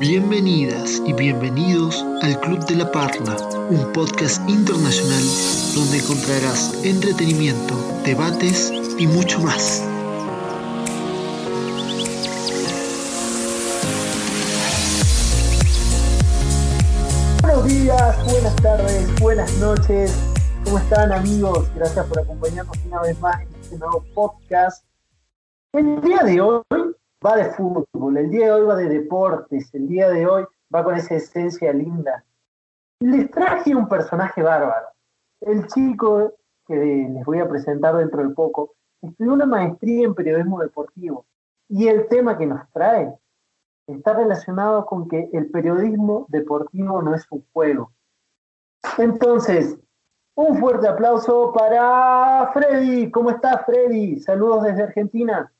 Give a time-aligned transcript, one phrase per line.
[0.00, 3.36] Bienvenidas y bienvenidos al Club de la Parla,
[3.68, 5.22] un podcast internacional
[5.74, 9.84] donde encontrarás entretenimiento, debates y mucho más.
[17.42, 20.18] Buenos días, buenas tardes, buenas noches.
[20.64, 21.70] ¿Cómo están amigos?
[21.74, 24.82] Gracias por acompañarnos una vez más en este nuevo podcast.
[25.74, 26.62] El día de hoy
[27.24, 30.84] va de fútbol, el día de hoy va de deportes, el día de hoy va
[30.84, 32.24] con esa esencia linda.
[33.00, 34.88] Les traje un personaje bárbaro.
[35.40, 36.34] El chico
[36.66, 41.26] que les voy a presentar dentro de poco estudió una maestría en periodismo deportivo
[41.68, 43.14] y el tema que nos trae
[43.86, 47.92] está relacionado con que el periodismo deportivo no es un juego.
[48.98, 49.78] Entonces,
[50.34, 53.10] un fuerte aplauso para Freddy.
[53.10, 54.20] ¿Cómo estás, Freddy?
[54.20, 55.52] Saludos desde Argentina.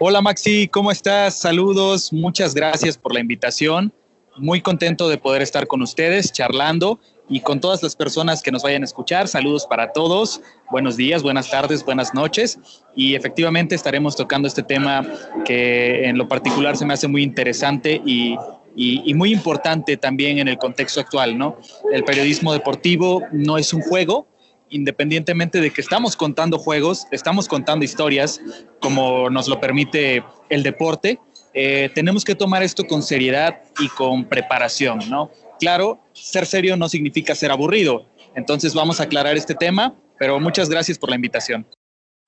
[0.00, 1.38] Hola Maxi, ¿cómo estás?
[1.38, 3.92] Saludos, muchas gracias por la invitación.
[4.38, 6.98] Muy contento de poder estar con ustedes charlando
[7.28, 9.28] y con todas las personas que nos vayan a escuchar.
[9.28, 10.40] Saludos para todos.
[10.70, 12.58] Buenos días, buenas tardes, buenas noches.
[12.96, 15.06] Y efectivamente estaremos tocando este tema
[15.44, 18.38] que en lo particular se me hace muy interesante y,
[18.74, 21.58] y, muy importante también en el contexto actual, ¿no?
[21.92, 24.26] El periodismo deportivo no es un juego,
[24.74, 28.40] independientemente de que estamos contando juegos, estamos contando historias,
[28.80, 31.20] como nos lo permite el deporte,
[31.54, 35.30] eh, tenemos que tomar esto con seriedad y con preparación, ¿no?
[35.60, 38.06] Claro, ser serio no significa ser aburrido.
[38.34, 41.64] Entonces vamos a aclarar este tema, pero muchas gracias por la invitación.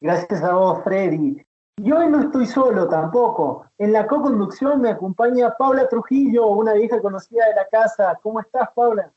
[0.00, 1.42] Gracias a vos, Freddy.
[1.78, 3.66] Y hoy no estoy solo tampoco.
[3.77, 8.19] En la co-conducción me acompaña Paula Trujillo, una vieja conocida de la casa.
[8.22, 9.12] ¿Cómo estás, Paula?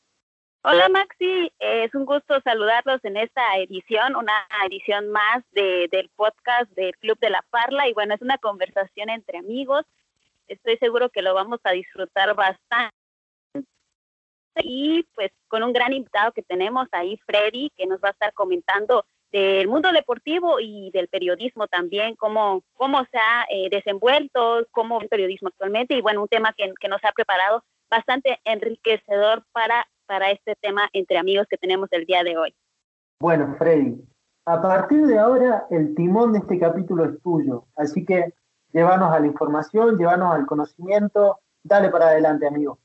[0.62, 6.92] Hola Maxi, es un gusto saludarlos en esta edición, una edición más del podcast del
[6.98, 9.86] Club de la Parla y bueno, es una conversación entre amigos.
[10.50, 12.94] Estoy seguro que lo vamos a disfrutar bastante.
[14.62, 18.34] Y pues con un gran invitado que tenemos ahí, Freddy, que nos va a estar
[18.34, 25.00] comentando del mundo deportivo y del periodismo también, cómo, cómo se ha eh, desenvuelto, cómo
[25.00, 29.88] el periodismo actualmente y bueno, un tema que, que nos ha preparado bastante enriquecedor para
[30.10, 32.56] para este tema entre amigos que tenemos el día de hoy.
[33.22, 34.04] Bueno, Freddy,
[34.46, 38.34] a partir de ahora el timón de este capítulo es tuyo, así que
[38.74, 42.80] llévanos a la información, llévanos al conocimiento, dale para adelante, amigo.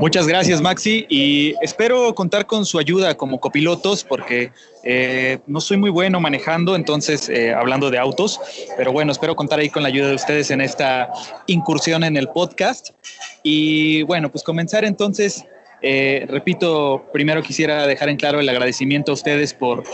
[0.00, 4.50] Muchas gracias, Maxi, y espero contar con su ayuda como copilotos porque
[4.82, 8.40] eh, no soy muy bueno manejando, entonces eh, hablando de autos,
[8.78, 11.12] pero bueno, espero contar ahí con la ayuda de ustedes en esta
[11.46, 12.90] incursión en el podcast.
[13.42, 15.44] Y bueno, pues comenzar entonces,
[15.82, 19.84] eh, repito, primero quisiera dejar en claro el agradecimiento a ustedes por,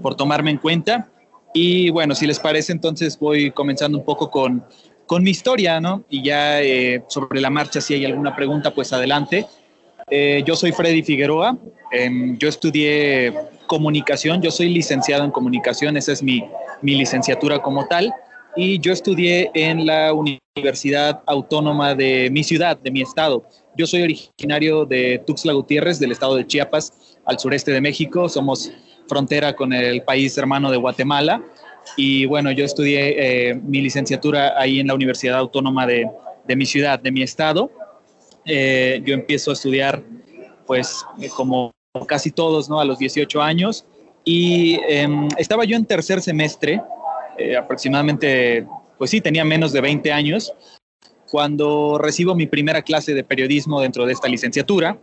[0.00, 1.08] por tomarme en cuenta.
[1.52, 4.64] Y bueno, si les parece, entonces voy comenzando un poco con
[5.06, 6.04] con mi historia, ¿no?
[6.10, 9.46] Y ya eh, sobre la marcha, si hay alguna pregunta, pues adelante.
[10.10, 11.56] Eh, yo soy Freddy Figueroa,
[11.90, 13.34] em, yo estudié
[13.66, 16.44] comunicación, yo soy licenciado en comunicación, esa es mi,
[16.82, 18.12] mi licenciatura como tal,
[18.54, 23.44] y yo estudié en la Universidad Autónoma de mi ciudad, de mi estado.
[23.76, 28.72] Yo soy originario de Tuxtla Gutiérrez, del estado de Chiapas, al sureste de México, somos
[29.08, 31.42] frontera con el país hermano de Guatemala.
[31.94, 36.10] Y bueno, yo estudié eh, mi licenciatura ahí en la Universidad Autónoma de,
[36.46, 37.70] de mi ciudad, de mi estado.
[38.44, 40.02] Eh, yo empiezo a estudiar,
[40.66, 41.04] pues,
[41.36, 41.72] como
[42.06, 42.80] casi todos, ¿no?
[42.80, 43.86] A los 18 años.
[44.24, 46.82] Y em, estaba yo en tercer semestre,
[47.38, 48.66] eh, aproximadamente,
[48.98, 50.52] pues sí, tenía menos de 20 años,
[51.30, 54.98] cuando recibo mi primera clase de periodismo dentro de esta licenciatura,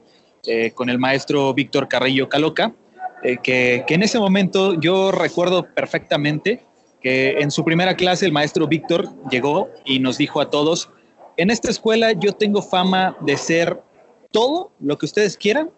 [0.73, 2.73] con el maestro Víctor Carrillo Caloca,
[3.21, 6.65] que, que en ese momento yo recuerdo perfectamente
[7.03, 10.89] que en su primera clase el maestro Víctor llegó y nos dijo a todos,
[11.37, 13.81] en esta escuela yo tengo fama de ser
[14.31, 15.69] todo lo que ustedes quieran,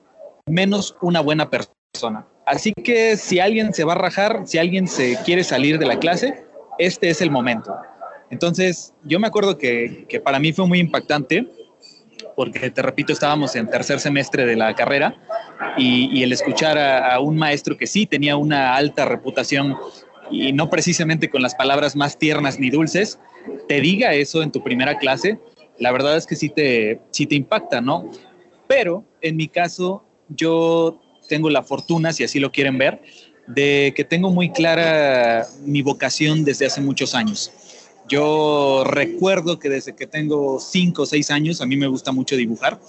[0.46, 2.26] menos una buena persona.
[2.46, 5.98] Así que si alguien se va a rajar, si alguien se quiere salir de la
[5.98, 6.46] clase,
[6.78, 7.76] este es el momento.
[8.30, 11.48] Entonces, yo me acuerdo que, para mí fue muy impactante,
[12.36, 15.16] porque te repito, estábamos en tercer semestre de la carrera
[15.78, 19.78] y, el escuchar a, un maestro que sí tenía una alta reputación
[20.32, 23.20] y no precisamente con las palabras más tiernas ni dulces,
[23.68, 25.40] te diga eso en tu primera clase,
[25.80, 28.10] la verdad es que sí te, sí te impacta, ¿no?
[28.68, 33.02] Pero en mi caso, yo tengo la fortuna, si así lo quieren ver,
[33.48, 37.52] de que tengo muy clara mi vocación desde hace muchos años.
[38.08, 42.36] Yo recuerdo que desde que tengo cinco o seis años, a mí me gusta mucho
[42.36, 42.80] dibujar.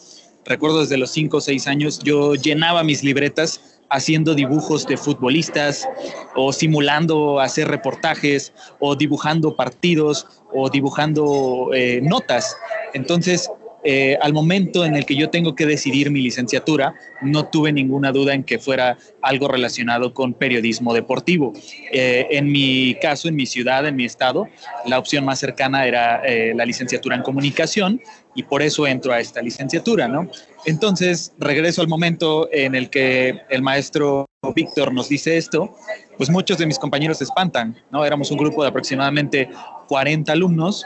[0.44, 5.88] Recuerdo desde los cinco o seis años, yo llenaba mis libretas haciendo dibujos de futbolistas
[6.34, 12.56] o simulando hacer reportajes o dibujando partidos o dibujando eh, notas.
[12.94, 13.50] Entonces,
[13.84, 18.10] eh, al momento en el que yo tengo que decidir mi licenciatura, no tuve ninguna
[18.10, 21.52] duda en que fuera algo relacionado con periodismo deportivo.
[21.92, 24.48] Eh, en mi caso, en mi ciudad, en mi estado,
[24.86, 26.22] la opción más cercana era
[26.54, 28.00] la licenciatura en comunicación
[28.36, 30.28] y por eso entro a esta licenciatura, ¿no?
[30.66, 35.74] Entonces, regreso al momento en el que el maestro Víctor nos dice esto,
[36.16, 38.04] pues muchos de mis compañeros se espantan, ¿no?
[38.04, 39.48] Éramos un grupo de aproximadamente
[39.88, 40.84] 40 alumnos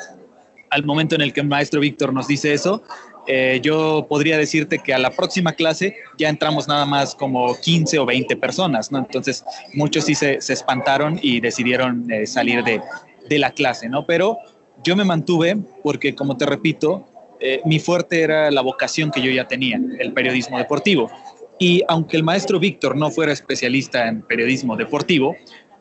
[0.71, 2.83] al momento en el que el maestro Víctor nos dice eso,
[3.27, 7.99] eh, yo podría decirte que a la próxima clase ya entramos nada más como 15
[7.99, 8.99] o 20 personas, ¿no?
[8.99, 9.45] Entonces,
[9.75, 12.81] muchos sí se, espantaron y decidieron eh, salir de,
[13.29, 14.07] de, la clase, ¿no?
[14.07, 14.39] Pero
[14.83, 17.10] yo me mantuve porque, como te repito,
[17.41, 21.11] eh, mi fuerte era la vocación que yo ya tenía, el periodismo deportivo.
[21.59, 25.37] Y aunque el maestro Víctor no fuera especialista en periodismo deportivo,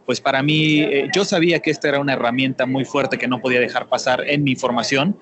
[0.06, 3.42] pues para mí, eh, yo sabía que esta era una herramienta muy fuerte que no
[3.42, 5.18] podía dejar pasar en mi formación,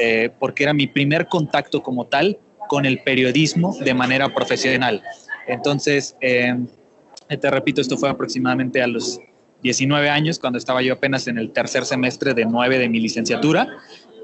[0.00, 5.02] eh, porque era mi primer contacto como tal con el periodismo de manera profesional.
[5.46, 9.20] Entonces, te repito, esto fue aproximadamente a los
[9.62, 13.68] 19 años, cuando estaba yo apenas en el tercer semestre de 9 de mi licenciatura,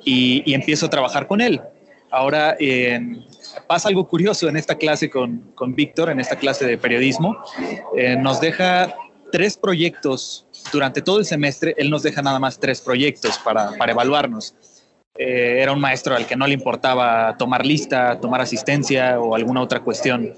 [0.09, 1.61] y, empiezo a trabajar con él.
[2.11, 2.57] Ahora,
[3.67, 7.37] pasa algo curioso en esta clase con, con Víctor, en esta clase de periodismo.
[8.19, 8.95] nos deja
[9.31, 13.93] tres proyectos durante todo el semestre, él nos deja nada más tres proyectos para, para
[13.93, 14.55] evaluarnos.
[15.19, 19.61] Eh, era un maestro al que no le importaba tomar lista, tomar asistencia o alguna
[19.61, 20.33] otra cuestión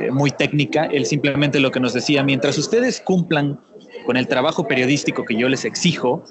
[0.00, 0.86] eh, muy técnica.
[0.86, 3.60] Él simplemente lo que nos decía, mientras ustedes cumplan
[4.04, 6.24] con el trabajo periodístico que yo les exijo,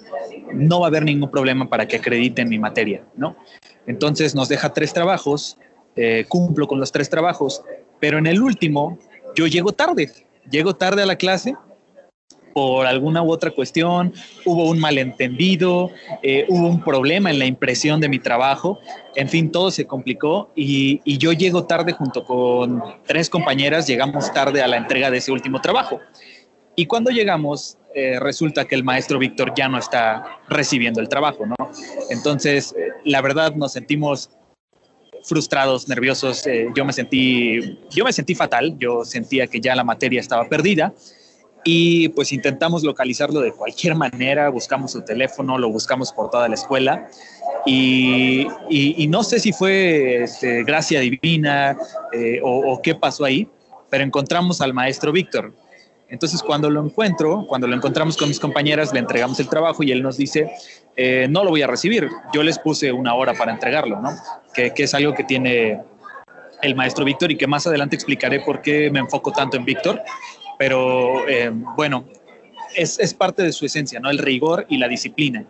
[0.53, 3.35] no va a haber ningún problema para que acrediten mi materia, ¿no?
[3.87, 5.57] Entonces nos deja tres trabajos,
[5.95, 7.63] eh, cumplo con los tres trabajos,
[7.99, 8.97] pero en el último
[9.35, 10.11] yo llego tarde,
[10.49, 11.55] llego tarde a la clase
[12.53, 14.13] por alguna u otra cuestión,
[14.45, 15.89] hubo un malentendido,
[16.21, 18.79] eh, hubo un problema en la impresión de mi trabajo,
[19.15, 24.61] en fin, todo se complicó y, yo llego tarde junto con tres compañeras, llegamos tarde
[24.61, 25.99] a la entrega de ese último trabajo.
[26.75, 31.45] Y cuando llegamos, eh, resulta que el maestro Víctor ya no está recibiendo el trabajo,
[31.45, 31.55] ¿no?
[32.09, 34.29] Entonces, eh, la verdad nos sentimos
[35.23, 36.45] frustrados, nerviosos,
[36.75, 40.95] yo me sentí yo me sentí fatal, yo sentía que ya la materia estaba perdida
[41.63, 46.55] y pues intentamos localizarlo de cualquier manera, buscamos su teléfono, lo buscamos por toda la
[46.55, 47.07] escuela
[47.65, 48.47] y,
[49.09, 51.77] no sé si fue este, gracia divina
[52.11, 53.47] eh, o, qué pasó ahí,
[53.89, 55.53] pero encontramos al maestro Víctor.
[56.11, 59.91] Entonces cuando lo encuentro, cuando lo encontramos con mis compañeras, le entregamos el trabajo y
[59.91, 60.51] él nos dice,
[60.95, 64.11] eh, no lo voy a recibir, yo les puse una hora para entregarlo, ¿no?
[64.53, 65.81] Que, es algo que tiene
[66.61, 70.01] el maestro Víctor y que más adelante explicaré por qué me enfoco tanto en Víctor
[70.61, 72.05] pero eh, bueno,
[72.75, 74.11] es, es, parte de su esencia, ¿no?
[74.11, 75.43] El rigor y la disciplina.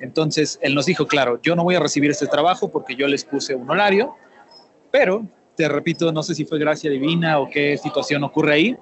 [0.00, 3.24] Entonces, él nos dijo, claro, yo no voy a recibir este trabajo porque yo les
[3.24, 4.16] puse un horario,
[4.90, 5.24] pero,
[5.54, 8.76] te repito, no sé si fue gracia divina o qué situación ocurre ahí,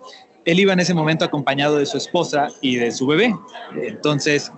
[0.45, 3.35] él iba en ese momento acompañado de su esposa y de su bebé.
[3.83, 4.53] Entonces,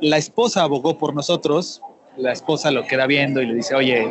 [0.00, 1.82] la esposa abogó por nosotros,
[2.16, 4.08] la esposa lo queda viendo y le dice, oye,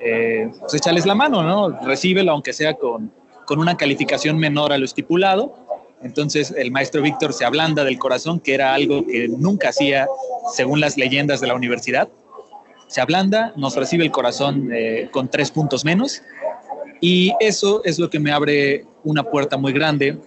[0.00, 1.70] eh, pues échales la mano, ¿no?
[1.86, 3.12] Recíbelo aunque sea con,
[3.46, 5.62] con una calificación menor a lo estipulado
[6.02, 10.06] entonces el maestro Víctor se ablanda del corazón, que era algo que nunca hacía
[10.52, 12.08] según las leyendas de la universidad.
[12.88, 16.22] Se ablanda, nos recibe el corazón eh, con tres puntos menos
[17.00, 20.18] y eso es lo que me abre una puerta muy grande,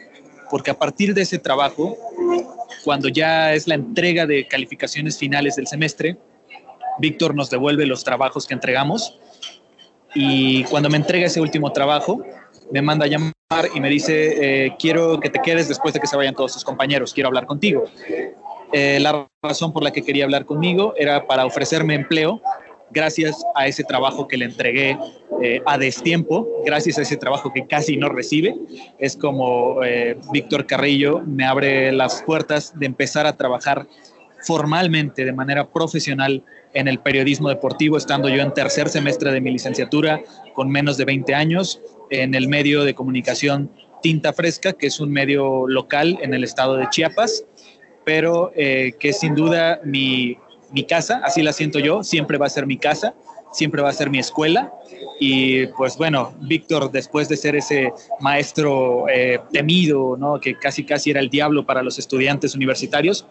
[0.49, 1.97] porque a partir de ese trabajo,
[2.83, 6.17] cuando ya es la entrega de calificaciones finales del semestre,
[6.99, 9.19] Víctor nos devuelve los trabajos que entregamos
[10.13, 12.23] y cuando me entrega ese último trabajo,
[12.71, 13.33] me manda a llamar
[13.73, 16.63] y me dice, eh, quiero que te quedes después de que se vayan todos tus
[16.63, 17.83] compañeros, quiero hablar contigo.
[18.71, 22.41] Eh, la razón por la que quería hablar conmigo era para ofrecerme empleo
[22.95, 24.97] gracias a ese trabajo que le entregué
[25.43, 28.55] eh, a destiempo, gracias a ese trabajo que casi no recibe.
[28.97, 29.81] Es como
[30.31, 33.85] Víctor Carrillo me abre las puertas de empezar a trabajar
[34.45, 39.51] formalmente, de manera profesional, en el periodismo deportivo, estando yo en tercer semestre de mi
[39.51, 40.21] licenciatura,
[40.53, 43.71] con menos de 20 años, en el medio de comunicación
[44.01, 47.45] Tinta Fresca, que es un medio local en el estado de Chiapas,
[48.03, 50.37] pero eh, que sin duda mi,
[50.75, 53.15] mi casa, así la siento yo, siempre va a ser mi casa,
[53.51, 54.73] siempre va a ser mi escuela.
[55.19, 60.39] Y pues bueno, Víctor, después de ser ese maestro eh, temido, ¿no?
[60.39, 63.25] que casi casi era el diablo para los estudiantes universitarios,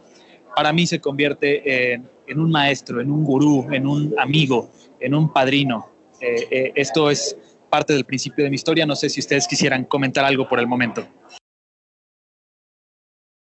[0.57, 4.71] para mí se convierte en, un maestro, en un gurú, en un amigo,
[5.01, 5.91] en un padrino.
[6.21, 7.37] Eh, esto es
[7.69, 8.87] parte del principio de mi historia.
[8.87, 11.07] No sé si ustedes quisieran comentar algo por el momento.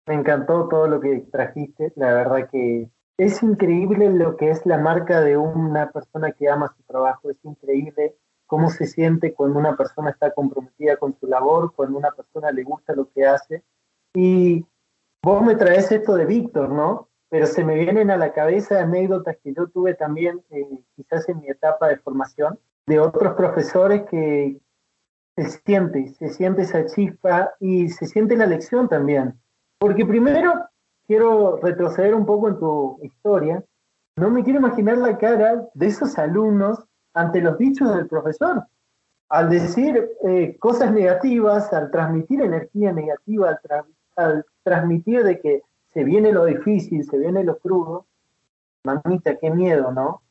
[0.07, 4.77] Me encantó todo lo que trajiste, la verdad que es increíble lo que es la
[4.77, 9.75] marca de una persona que ama su trabajo, es increíble cómo se siente cuando una
[9.75, 13.63] persona está comprometida con su labor, cuando una persona le gusta lo que hace.
[14.13, 14.65] Y
[15.23, 17.09] vos me traes esto de Víctor, ¿no?
[17.29, 21.39] Pero se me vienen a la cabeza anécdotas que yo tuve también, eh, quizás en
[21.39, 24.59] mi etapa de formación, de otros profesores que
[25.35, 29.39] se siente, se siente esa chispa y se siente la lección también.
[29.79, 30.53] Porque primero
[31.07, 33.63] quiero retroceder un poco en tu historia.
[34.17, 36.79] No me quiero imaginar la cara de esos alumnos
[37.13, 38.63] ante los dichos del profesor.
[39.29, 43.59] Al decir eh, cosas negativas, al transmitir energía negativa,
[44.15, 45.61] al, transmitir de que
[45.93, 48.05] se viene lo difícil, se viene lo crudo,
[48.83, 50.21] mamita, qué miedo, ¿no?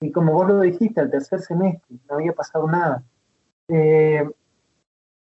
[0.00, 3.02] Y como vos lo dijiste, al tercer semestre no había pasado nada.
[3.68, 4.28] Eh,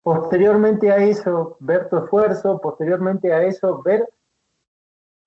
[0.02, 4.08] posteriormente a eso, ver tu esfuerzo, posteriormente a eso, ver,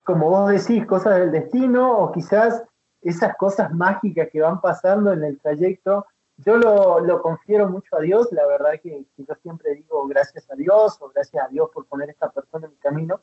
[0.03, 2.63] como vos decís, cosas del destino o quizás
[3.01, 6.05] esas cosas mágicas que van pasando en el trayecto,
[6.37, 10.97] yo lo, confiero mucho a Dios, la verdad que, yo siempre digo gracias a Dios
[10.99, 13.19] o gracias a Dios por poner esta persona en mi camino,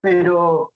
[0.00, 0.72] pero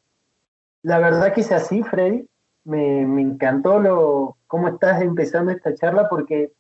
[0.83, 2.29] la verdad que es así, Freddy,
[2.65, 6.53] me, encantó lo, cómo estás empezando esta charla porque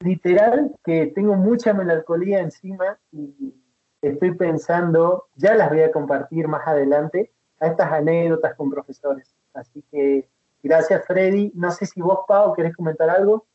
[0.00, 3.54] literal que tengo mucha melancolía encima y
[4.02, 7.32] estoy pensando, ya las voy a compartir más adelante,
[7.64, 9.34] a estas anécdotas con profesores.
[9.52, 10.28] Así que
[10.64, 11.52] Gracias, Freddy.
[11.54, 13.46] No sé si vos, Pau, querés comentar algo.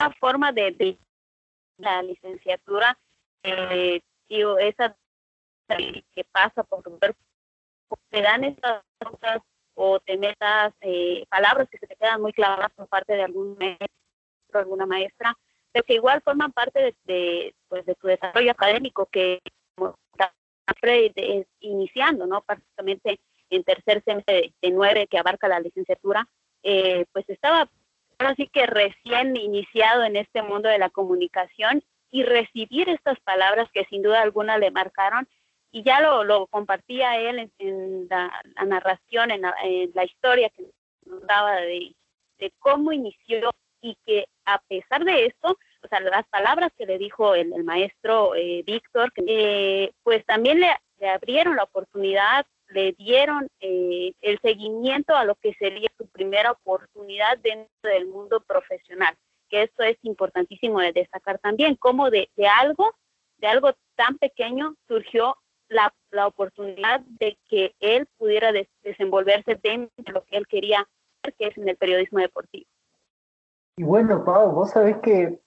[0.00, 0.98] La forma de,
[1.76, 2.98] la licenciatura,
[3.44, 4.96] eh, esa
[5.68, 7.14] que pasa por ver,
[8.08, 9.38] te dan estas cosas
[9.74, 13.56] o te metas eh, palabras que se te quedan muy claras por parte de algún
[13.56, 13.88] maestro,
[14.52, 15.38] alguna maestra,
[15.70, 19.40] pero que igual forman parte de, pues, de tu desarrollo académico que
[19.76, 19.94] como
[20.78, 22.42] Freddy iniciando, ¿no?
[22.42, 26.28] Prácticamente en tercer semestre de, nueve que abarca la licenciatura,
[26.62, 27.68] eh, pues estaba
[28.18, 33.84] así que recién iniciado en este mundo de la comunicación y recibir estas palabras que
[33.86, 35.28] sin duda alguna le marcaron
[35.72, 40.66] y ya lo, lo compartía él en, la, narración, en la, historia que
[41.06, 41.94] nos daba de,
[42.58, 43.50] cómo inició
[43.80, 48.34] y que a pesar de esto, o sea, las palabras que le dijo el, maestro
[48.34, 50.70] eh, Víctor, eh, pues también le,
[51.08, 57.38] abrieron la oportunidad le dieron eh, el seguimiento a lo que sería su primera oportunidad
[57.38, 59.16] dentro del mundo profesional,
[59.48, 62.28] que esto es importantísimo de destacar también, como de,
[62.60, 62.94] algo,
[63.38, 65.36] de algo tan pequeño surgió
[65.68, 65.92] la,
[66.26, 70.86] oportunidad de que él pudiera desenvolverse dentro de lo que él quería,
[71.22, 72.66] que es en el periodismo deportivo.
[73.76, 75.40] Y bueno, Pau, vos sabés que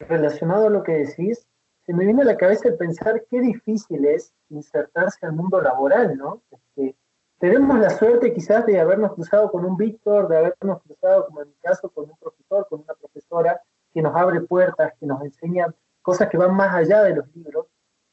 [0.00, 1.46] relacionado a lo que decís,
[1.84, 6.16] se me viene a la cabeza el pensar qué difícil es insertarse al mundo laboral,
[6.16, 6.42] ¿no?
[6.50, 6.96] Este,
[7.38, 11.48] tenemos la suerte quizás de habernos cruzado con un Víctor, de habernos cruzado, como en
[11.48, 15.74] mi caso, con un profesor, con una profesora que nos abre puertas, que nos enseña
[16.02, 17.66] cosas que van más allá de los libros,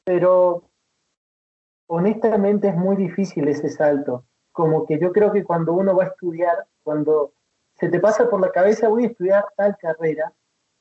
[0.04, 0.64] pero
[1.86, 4.24] honestamente es muy difícil ese salto.
[4.52, 7.32] Como que yo creo que cuando uno va a estudiar, cuando
[7.74, 10.32] se te pasa por la cabeza, voy a estudiar tal carrera,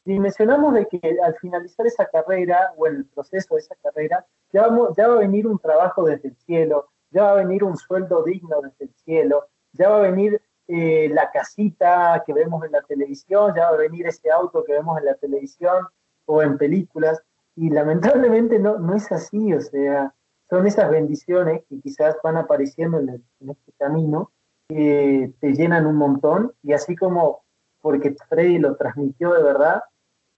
[0.07, 5.13] dimensionamos de que al finalizar esa carrera o el proceso de esa carrera, ya, va
[5.13, 8.85] a venir un trabajo desde el cielo, ya va a venir un sueldo digno desde
[8.85, 13.69] el cielo, ya va a venir eh, la casita que vemos en la televisión, ya
[13.69, 15.85] va a venir ese auto que vemos en la televisión
[16.25, 17.21] o en películas,
[17.55, 20.13] y lamentablemente no, no es así, o sea,
[20.49, 23.09] son esas bendiciones que quizás van apareciendo en,
[23.41, 24.31] en este camino,
[24.69, 27.43] que te llenan un montón, y así como
[27.81, 29.83] porque Freddy lo transmitió de verdad,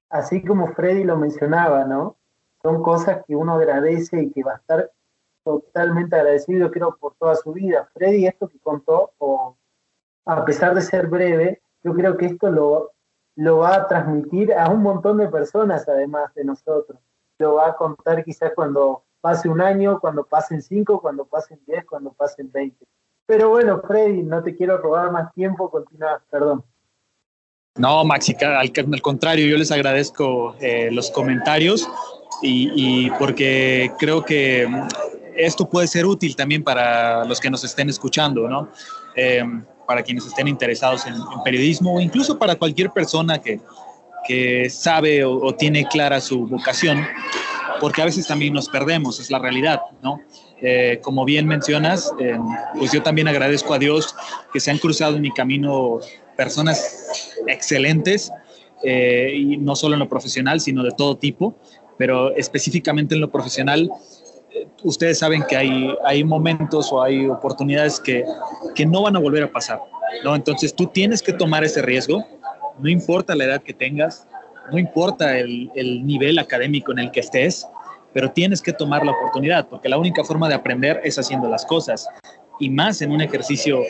[0.10, 2.18] así como Freddy lo mencionaba, ¿no?
[2.62, 4.92] Son cosas que uno agradece y que va a estar
[5.44, 7.90] totalmente agradecido, creo, por toda su vida.
[7.94, 9.12] Freddy, esto que contó,
[10.26, 12.92] a pesar de ser breve, yo creo que esto lo,
[13.36, 17.00] lo va a transmitir a un montón de personas, además de nosotros.
[17.38, 21.86] Lo va a contar quizás cuando pase un año, cuando pasen cinco, cuando pasen diez,
[21.86, 22.86] cuando pasen veinte.
[23.26, 26.64] Pero bueno, Freddy, no te quiero robar más tiempo, continúa, perdón.
[27.76, 28.72] No, Maxi, al,
[29.02, 31.88] contrario, yo les agradezco eh, los comentarios
[32.42, 34.68] y, porque creo que
[35.36, 38.70] esto puede ser útil también para los que nos estén escuchando, ¿no?
[39.16, 39.44] Eh,
[39.88, 43.60] para quienes estén interesados en, periodismo o incluso para cualquier persona que,
[44.28, 47.06] que sabe o, tiene clara su vocación,
[47.80, 50.22] porque a veces también nos perdemos, es la realidad, ¿no?
[50.62, 52.12] Eh, como bien mencionas,
[52.78, 54.14] pues yo también agradezco a Dios
[54.52, 56.00] que se han cruzado en mi camino
[56.36, 58.32] personas excelentes,
[58.84, 61.56] eh, y no solo en lo profesional, sino de todo tipo,
[61.98, 63.90] pero específicamente en lo profesional,
[64.84, 68.24] ustedes saben que hay, hay momentos o hay oportunidades que,
[68.76, 69.82] que no van a volver a pasar,
[70.24, 70.36] ¿no?
[70.36, 72.26] Entonces tú tienes que tomar ese riesgo,
[72.80, 74.28] no importa la edad que tengas,
[74.72, 77.68] no importa el, el nivel académico en el que estés,
[78.14, 81.66] pero tienes que tomar la oportunidad, porque la única forma de aprender es haciendo las
[81.66, 82.08] cosas,
[82.60, 83.82] y más en un ejercicio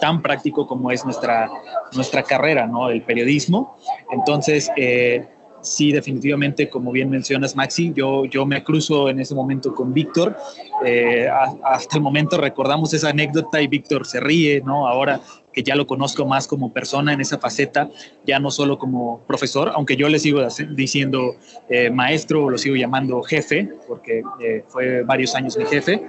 [0.00, 1.50] tan práctico como es nuestra,
[1.94, 2.90] nuestra carrera, ¿no?
[2.90, 3.76] El periodismo.
[4.10, 5.26] Entonces, eh,
[5.62, 10.36] sí, definitivamente, como bien mencionas, Maxi, yo, yo me cruzo en ese momento con Víctor.
[10.84, 11.28] Eh,
[11.64, 14.86] hasta el momento recordamos esa anécdota y Víctor se ríe, ¿no?
[14.86, 15.20] Ahora
[15.52, 17.90] que ya lo conozco más como persona en esa faceta,
[18.24, 21.34] ya no solo como profesor, aunque yo le sigo diciendo
[21.68, 26.02] eh, maestro, lo sigo llamando jefe, porque eh, fue varios años mi jefe,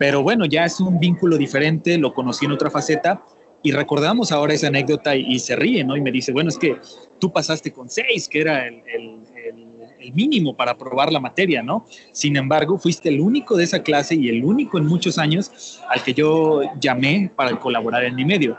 [0.00, 3.22] pero bueno, ya es un vínculo diferente, lo conocí en otra faceta
[3.62, 5.94] y recordamos ahora esa anécdota y, se ríe, ¿no?
[5.94, 6.78] Y me dice, bueno, es que
[7.18, 8.80] tú pasaste con seis, que era el,
[10.14, 11.84] mínimo para aprobar la materia, ¿no?
[12.12, 16.02] Sin embargo, fuiste el único de esa clase y el único en muchos años al
[16.02, 18.56] que yo llamé para colaborar en mi medio.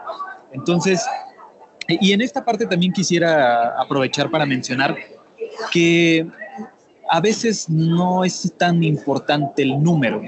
[0.53, 1.03] Entonces,
[1.88, 4.95] y en esta parte también quisiera aprovechar para mencionar
[5.71, 6.27] que
[7.10, 10.21] a veces no es tan importante el número.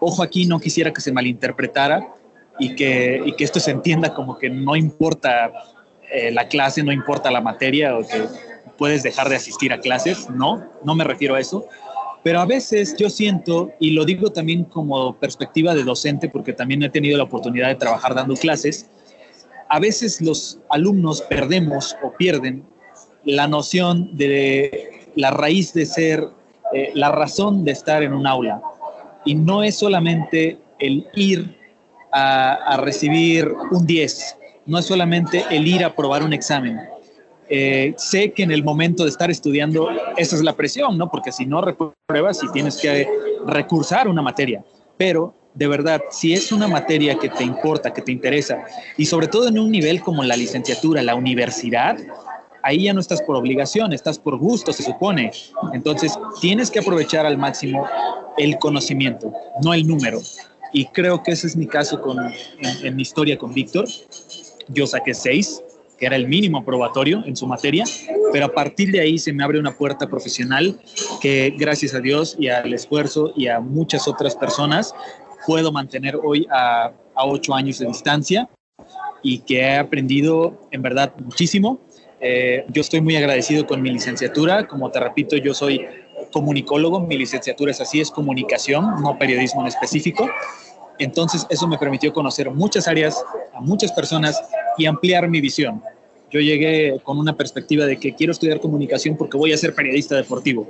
[0.00, 2.14] Ojo aquí, no quisiera que se malinterpretara,
[2.58, 5.52] y que, esto se entienda como que no importa
[6.12, 8.24] eh, la clase, no importa la materia o que
[8.76, 10.28] puedes dejar de asistir a clases.
[10.30, 11.66] No, no me refiero a eso.
[12.24, 16.82] Pero a veces yo siento, y lo digo también como perspectiva de docente, porque también
[16.82, 18.90] he tenido la oportunidad de trabajar dando clases,
[19.68, 22.64] a veces los alumnos perdemos o pierden
[23.24, 26.24] la noción de la raíz de ser,
[26.72, 28.60] eh, la razón de estar en un aula.
[29.24, 31.56] Y no es solamente el ir
[32.12, 36.78] a, recibir un 10, no es solamente el ir a probar un examen.
[37.50, 41.10] Eh, sé que en el momento de estar estudiando, esa es la presión, ¿no?
[41.10, 43.08] Porque si no repruebas y tienes que
[43.46, 44.62] recursar una materia.
[44.96, 48.64] Pero de verdad, si es una materia que te importa, que te interesa,
[48.96, 51.98] y sobre todo en un nivel como la licenciatura, la universidad,
[52.62, 55.30] ahí ya no estás por obligación, estás por gusto, se supone.
[55.72, 57.86] Entonces, tienes que aprovechar al máximo
[58.36, 60.20] el conocimiento, no el número.
[60.72, 62.18] Y creo que ese es mi caso con,
[62.60, 63.86] en, mi historia con Víctor.
[64.68, 65.62] Yo saqué seis,
[65.98, 67.84] que era el mínimo probatorio en su materia,
[68.32, 70.78] pero a partir de ahí se me abre una puerta profesional
[71.20, 74.94] que gracias a Dios y al esfuerzo y a muchas otras personas
[75.46, 78.48] puedo mantener hoy a, a ocho años de distancia
[79.22, 81.80] y que he aprendido en verdad muchísimo.
[82.20, 85.86] Eh, yo estoy muy agradecido con mi licenciatura, como te repito, yo soy
[86.32, 90.28] comunicólogo, mi licenciatura es así, es comunicación, no periodismo en específico.
[90.98, 94.40] Entonces eso me permitió conocer muchas áreas, a muchas personas
[94.76, 95.82] y ampliar mi visión.
[96.30, 100.16] Yo llegué con una perspectiva de que quiero estudiar comunicación porque voy a ser periodista
[100.16, 100.66] deportivo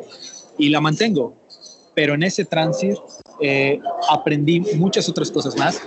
[0.59, 1.35] y la mantengo,
[1.95, 3.05] pero en ese tránsito
[3.41, 5.81] eh, aprendí muchas otras cosas más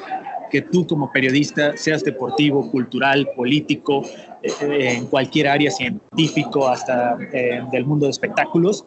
[0.52, 4.04] que tú como periodista, seas deportivo, cultural, político,
[4.44, 8.86] eh, en cualquier área científico, hasta eh, del mundo de espectáculos,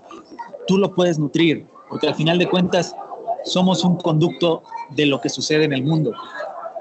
[0.66, 2.94] tú lo puedes nutrir, porque al final de cuentas
[3.44, 6.12] somos un conducto de lo que sucede en el mundo.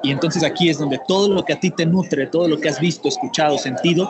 [0.04, 2.70] Y entonces aquí es donde todo lo que a ti te nutre, todo lo que
[2.70, 4.10] has visto, escuchado, sentido,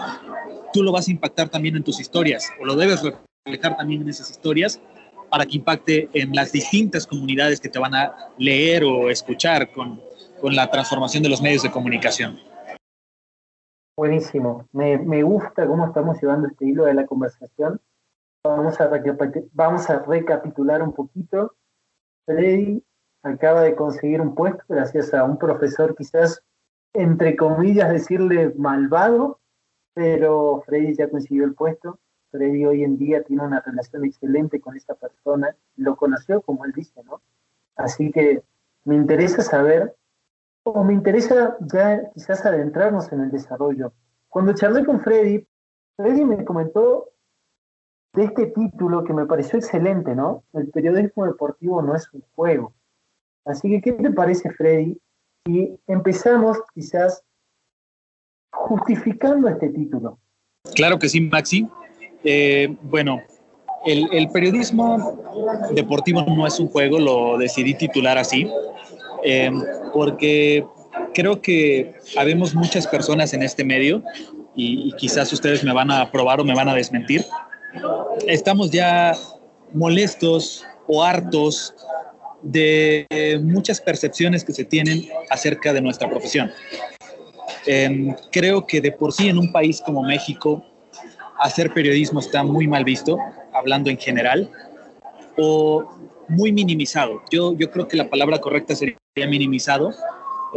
[0.74, 3.02] tú lo vas a impactar también en tus historias, o lo debes
[3.46, 4.82] reflejar también en esas historias
[5.30, 10.00] para que impacte en las distintas comunidades que te van a leer o escuchar con,
[10.44, 12.38] con la transformación de los medios de comunicación.
[13.96, 17.80] Buenísimo, me, me gusta cómo estamos llevando este hilo de la conversación
[18.46, 18.92] Vamos a,
[19.54, 21.56] vamos a recapitular un poquito.
[22.26, 22.84] Freddy
[23.22, 26.44] acaba de conseguir un puesto gracias a un profesor quizás,
[26.92, 29.40] entre comillas, decirle malvado,
[29.94, 32.00] pero Freddy ya consiguió el puesto.
[32.32, 36.74] Freddy hoy en día tiene una relación excelente con esta persona, lo conoció como él
[36.74, 37.22] dice, ¿no?
[37.78, 38.44] Así que
[38.84, 39.96] me interesa saber,
[40.64, 43.94] o me interesa ya quizás adentrarnos en el desarrollo.
[44.30, 45.46] Cuando charlé con Freddy,
[45.98, 47.10] Freddy me comentó
[48.14, 50.44] de este título que me pareció excelente, ¿no?
[50.54, 52.74] El periodismo deportivo no es un juego.
[53.46, 54.98] Así que, ¿qué te parece, Freddy?
[55.46, 57.24] Y empezamos quizás
[58.52, 60.20] justificando este título.
[60.76, 61.68] Claro que sí, Maxi.
[62.24, 63.22] Eh, bueno,
[63.86, 65.18] el, periodismo
[65.74, 68.50] deportivo no es un juego, lo decidí titular así,
[69.24, 69.52] eh,
[69.94, 70.66] porque
[71.14, 74.04] creo que habemos muchas personas en este medio
[74.56, 77.26] y, y, quizás ustedes me van a aprobar o me van a desmentir,
[78.28, 79.16] estamos ya
[79.74, 81.74] molestos o hartos
[82.44, 83.08] de
[83.42, 86.52] muchas percepciones que se tienen acerca de nuestra profesión.
[87.66, 90.64] Em, creo que de por sí en un país como México
[91.40, 93.18] hacer periodismo está muy mal visto,
[93.54, 94.50] hablando en general,
[95.38, 95.86] o
[96.34, 97.22] muy minimizado.
[97.32, 99.92] Yo, yo creo que la palabra correcta sería minimizado.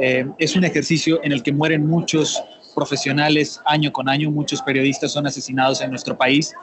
[0.01, 2.43] Eh, es un ejercicio en el que mueren muchos
[2.75, 6.55] profesionales año con año, muchos periodistas son asesinados en nuestro país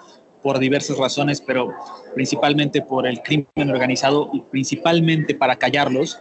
[0.44, 1.74] por diversas razones, pero
[2.14, 6.20] principalmente por el crimen organizado y principalmente para callarlos.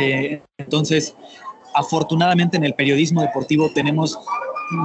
[0.00, 1.14] Eh, entonces,
[1.74, 4.18] afortunadamente en el periodismo deportivo tenemos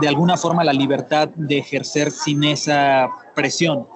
[0.01, 3.88] de alguna forma la libertad de ejercer sin esa presión.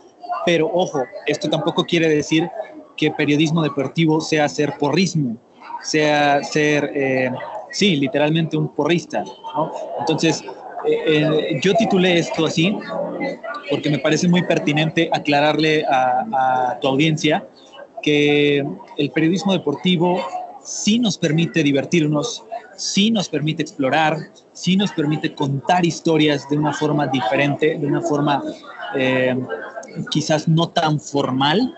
[0.45, 2.49] Pero ojo, esto tampoco quiere decir
[2.95, 5.38] que periodismo deportivo sea ser porrismo,
[5.84, 7.31] sea ser, eh,
[7.71, 9.23] sí, literalmente un porrista.
[9.99, 10.43] Entonces,
[10.88, 12.75] eh, eh, yo titulé esto así
[13.69, 17.47] porque me parece muy pertinente aclararle a, tu audiencia
[18.01, 18.63] que
[18.97, 20.19] el periodismo deportivo
[20.63, 22.43] sí nos permite divertirnos,
[22.75, 24.17] sí nos permite explorar,
[24.53, 28.43] sí nos permite contar historias de una forma diferente, de una forma
[30.12, 31.75] quizás no tan formal,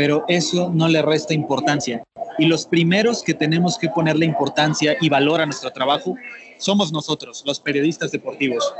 [0.00, 2.02] pero eso no le resta importancia.
[2.38, 6.14] Y los primeros que tenemos que ponerle importancia y valor a nuestro trabajo
[6.56, 8.72] somos nosotros, los periodistas deportivos.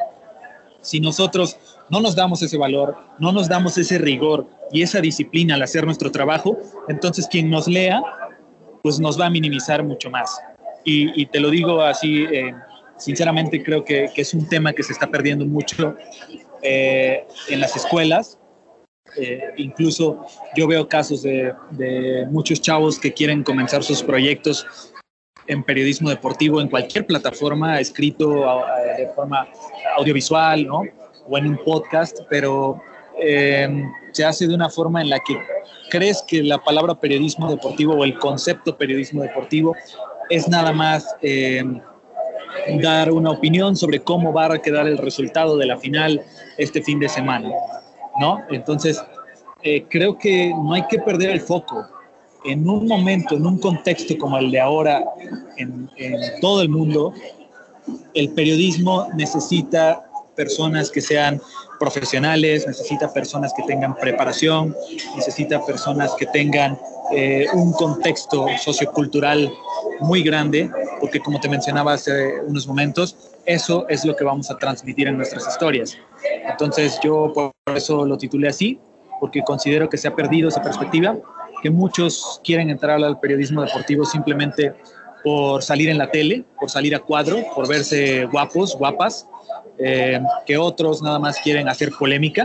[0.80, 1.58] Si nosotros
[1.90, 5.84] no nos damos ese valor, no nos damos ese rigor y esa disciplina al hacer
[5.84, 6.56] nuestro trabajo,
[6.88, 8.00] entonces quien nos lea,
[8.82, 10.40] pues nos va a minimizar mucho más.
[10.84, 12.54] Y, te lo digo así, eh,
[12.96, 15.96] sinceramente creo que, es un tema que se está perdiendo mucho
[16.62, 18.38] eh, en las escuelas.
[19.16, 20.24] Eh, incluso
[20.56, 21.54] yo veo casos de,
[22.30, 24.66] muchos chavos que quieren comenzar sus proyectos
[25.46, 28.44] en periodismo deportivo en cualquier plataforma, escrito
[28.96, 29.48] de forma
[29.96, 30.82] audiovisual, ¿no?
[31.28, 32.80] O en un podcast, pero
[34.12, 35.36] se hace de una forma en la que
[35.90, 39.74] crees que la palabra periodismo deportivo o el concepto periodismo deportivo
[40.30, 41.62] es nada más eh,
[42.80, 46.22] dar una opinión sobre cómo va a quedar el resultado de la final
[46.56, 47.50] este fin de semana,
[48.18, 48.40] ¿no?
[48.50, 49.02] Entonces,
[49.62, 51.86] eh, creo que no hay que perder el foco.
[52.44, 55.04] En un momento, en un contexto como el de ahora,
[55.58, 55.90] en,
[56.40, 57.12] todo el mundo,
[58.14, 61.40] el periodismo necesita personas que sean
[61.78, 64.74] profesionales, necesita personas que tengan preparación,
[65.16, 66.78] necesita personas que tengan
[67.12, 69.52] eh, un contexto sociocultural
[70.00, 74.56] muy grande, porque como te mencionaba hace unos momentos, eso es lo que vamos a
[74.56, 75.98] transmitir en nuestras historias.
[76.48, 78.78] Entonces yo por eso lo titulé así,
[79.20, 81.16] porque considero que se ha perdido esa perspectiva,
[81.62, 84.74] que muchos quieren entrar al periodismo deportivo simplemente
[85.22, 89.28] por salir en la tele, por salir a cuadro, por verse guapos, guapas,
[89.78, 92.44] eh, que otros nada más quieren hacer polémica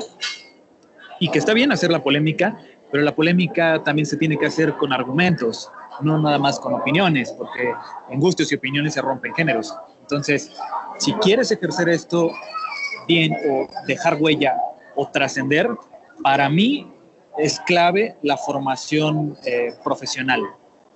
[1.20, 2.58] y que está bien hacer la polémica,
[2.92, 7.32] pero la polémica también se tiene que hacer con argumentos, no nada más con opiniones,
[7.32, 7.74] porque
[8.10, 9.74] en gustos y opiniones se rompen géneros.
[10.02, 10.52] Entonces,
[10.98, 12.32] si quieres ejercer esto
[13.08, 14.56] bien o dejar huella
[14.96, 15.70] o trascender,
[16.24, 16.92] para mí
[17.38, 20.42] es clave la formación eh, profesional.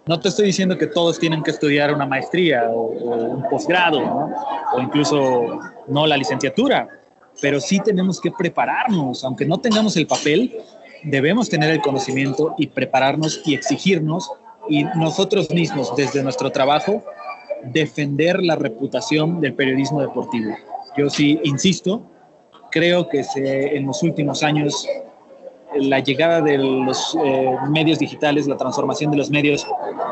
[0.06, 4.00] No te estoy diciendo que todos tienen que estudiar una maestría o, un posgrado,
[4.74, 6.88] o incluso no la licenciatura,
[7.41, 10.58] pero sí tenemos que prepararnos, aunque no tengamos el papel,
[11.04, 14.32] debemos tener el conocimiento y prepararnos y exigirnos
[14.67, 17.04] y nosotros mismos desde nuestro trabajo
[17.63, 20.56] defender la reputación del periodismo deportivo.
[20.99, 22.03] Yo sí insisto,
[22.71, 24.85] creo que en los últimos años
[25.73, 29.65] la llegada de los eh, medios digitales, la transformación de los medios,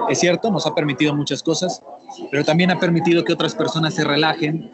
[0.07, 1.83] es cierto, nos ha permitido muchas cosas,
[2.31, 4.71] pero también ha permitido que otras personas se relajen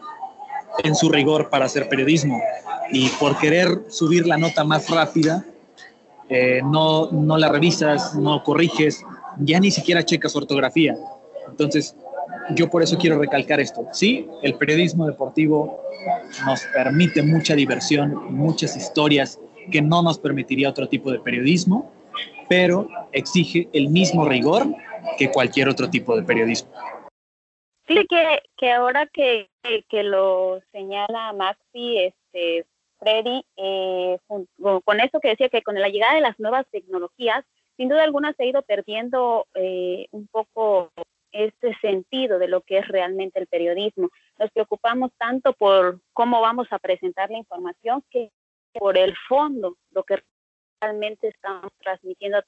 [0.84, 2.40] en su rigor para hacer periodismo.
[2.92, 5.44] Y por querer subir la nota más rápida,
[6.30, 9.04] eh, no, no la revisas, no corriges,
[9.40, 10.96] ya ni siquiera checas ortografía.
[11.50, 11.96] Entonces,
[12.52, 13.88] yo por eso quiero recalcar esto.
[13.92, 15.82] Sí, el periodismo deportivo
[16.46, 19.40] nos permite mucha diversión, muchas historias
[19.72, 21.92] que no nos permitiría otro tipo de periodismo,
[22.50, 24.68] pero exige el mismo rigor
[25.18, 26.72] que cualquier otro tipo de periodismo.
[27.88, 29.50] Sí, que, que ahora que,
[29.90, 32.66] que lo señala Maxi, este,
[33.00, 37.44] Freddy, eh, con eso que decía que con la llegada de las nuevas tecnologías,
[37.78, 40.92] sin duda alguna se ha ido perdiendo eh, un poco
[41.34, 44.10] este sentido de lo que es realmente el periodismo.
[44.40, 48.32] Nos preocupamos tanto por cómo vamos a presentar la información que
[48.74, 50.24] por el fondo, lo que
[50.80, 52.42] realmente estamos transmitiendo a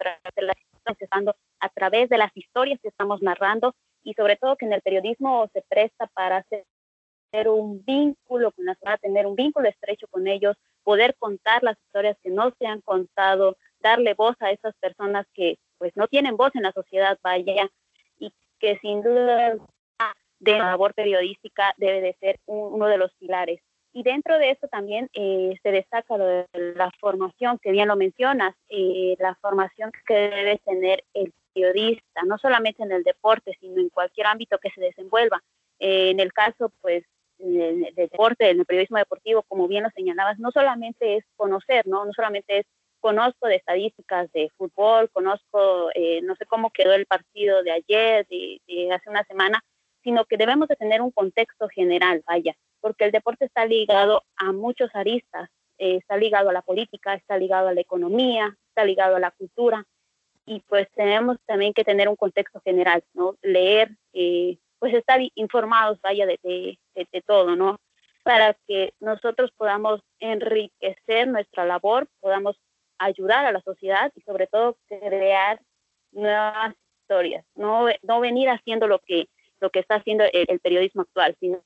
[1.70, 5.62] través de las historias que estamos narrando y sobre todo que en el periodismo se
[5.68, 6.66] presta para hacer
[7.48, 12.18] un vínculo con las personas, tener un vínculo estrecho con ellos, poder contar las historias
[12.24, 16.56] que no se han contado, darle voz a esas personas que pues no tienen voz
[16.56, 17.70] en la sociedad, vaya,
[18.60, 19.56] que sin duda
[20.40, 23.60] de la labor periodística debe de ser uno de los pilares.
[23.94, 27.96] Y dentro de eso también eh, se destaca lo de la formación, que bien lo
[27.96, 33.80] mencionas, eh, la formación que debe tener el periodista, no solamente en el deporte, sino
[33.80, 35.42] en cualquier ámbito que se desenvuelva.
[35.80, 37.06] Eh, en el caso, pues,
[37.38, 42.04] del, deporte, en el periodismo deportivo, como bien lo señalabas, no solamente es conocer, ¿no?
[42.06, 42.66] No solamente es
[43.06, 45.92] conozco de estadísticas de fútbol, conozco,
[46.24, 49.64] no sé cómo quedó el partido de ayer, de, de hace una semana,
[50.04, 54.52] sino que debemos de tener un contexto general, vaya, porque el deporte está ligado a
[54.54, 59.16] muchos aristas, eh, está ligado a la política, está ligado a la economía, está ligado
[59.18, 59.86] a la cultura,
[60.48, 63.36] y pues tenemos también que tener un contexto general, ¿no?
[63.44, 66.40] Leer, eh, pues estar informados, vaya, de,
[66.96, 67.80] de, todo, ¿no?
[68.24, 72.60] Para que nosotros podamos enriquecer nuestra labor, podamos
[72.98, 75.60] ayudar a la sociedad y sobre todo crear
[76.12, 79.28] nuevas historias, no, no venir haciendo lo que
[79.60, 81.62] lo que está haciendo el, periodismo actual, sino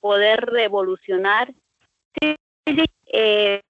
[0.00, 1.52] poder revolucionar.
[2.20, 2.36] Sí,
[3.06, 3.60] eh,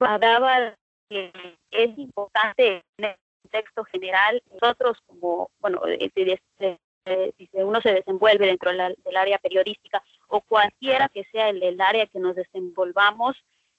[0.00, 0.74] hablaba
[1.08, 1.32] que
[1.70, 8.70] es importante en el contexto general, nosotros como, bueno, eh, si, uno se desenvuelve dentro
[8.70, 13.36] del área periodística o cualquiera que sea el área que nos desenvolvamos,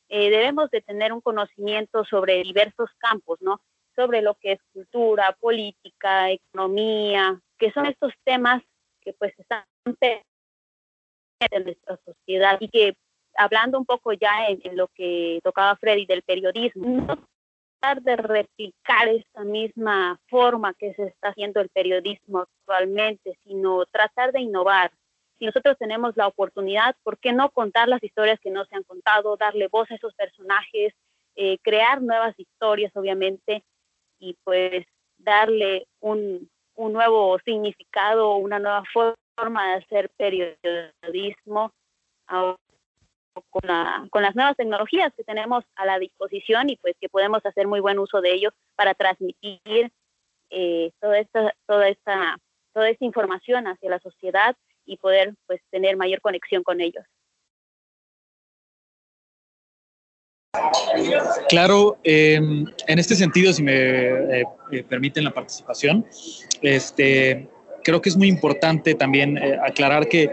[0.10, 3.62] eh, debemos de tener un conocimiento sobre diversos campos, ¿no?
[3.96, 8.64] Sobre lo que es cultura, política, economía, que son estos temas
[9.02, 12.96] que pues están en nuestra sociedad y que
[13.36, 17.28] hablando un poco ya en, lo que tocaba Freddy del periodismo, no
[17.80, 24.32] tratar de replicar esta misma forma que se está haciendo el periodismo actualmente, sino tratar
[24.32, 24.92] de innovar.
[25.40, 28.84] Si nosotros tenemos la oportunidad, ¿por qué no contar las historias que no se han
[28.84, 30.94] contado, darle voz a esos personajes,
[31.36, 33.64] eh, crear nuevas historias, obviamente,
[34.20, 34.86] y pues
[35.18, 41.72] darle un, un nuevo significado, una nueva forma de hacer periodismo
[42.26, 42.58] con,
[44.10, 47.80] con, las nuevas tecnologías que tenemos a la disposición y pues que podemos hacer muy
[47.80, 49.92] buen uso de ellos para transmitir
[50.50, 52.38] eh, toda esta toda esta
[52.74, 54.56] toda esta información hacia la sociedad
[54.90, 57.06] y poder pues tener mayor conexión con ellos.
[61.48, 66.06] Claro, em, en este sentido, si me eh, eh, permiten la participación,
[66.64, 67.48] este,
[67.84, 70.32] creo que es muy importante también eh, aclarar que,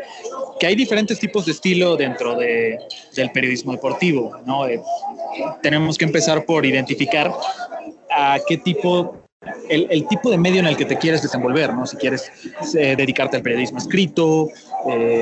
[0.58, 2.78] que, hay diferentes tipos de estilo dentro de,
[3.14, 4.40] del periodismo deportivo.
[4.46, 4.66] ¿no?
[5.62, 7.30] tenemos que empezar por identificar
[8.10, 9.25] a qué tipo
[9.68, 11.86] el, tipo de medio en el que te quieres desenvolver, ¿no?
[11.86, 12.30] Si quieres
[12.72, 14.48] dedicarte al periodismo escrito,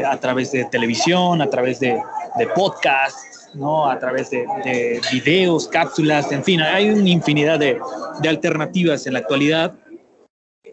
[0.07, 2.01] a través de televisión, a través de,
[2.55, 3.89] podcasts, ¿no?
[3.89, 7.79] A través de, de videos, cápsulas, en fin, hay una infinidad de,
[8.21, 9.75] de, alternativas en la actualidad.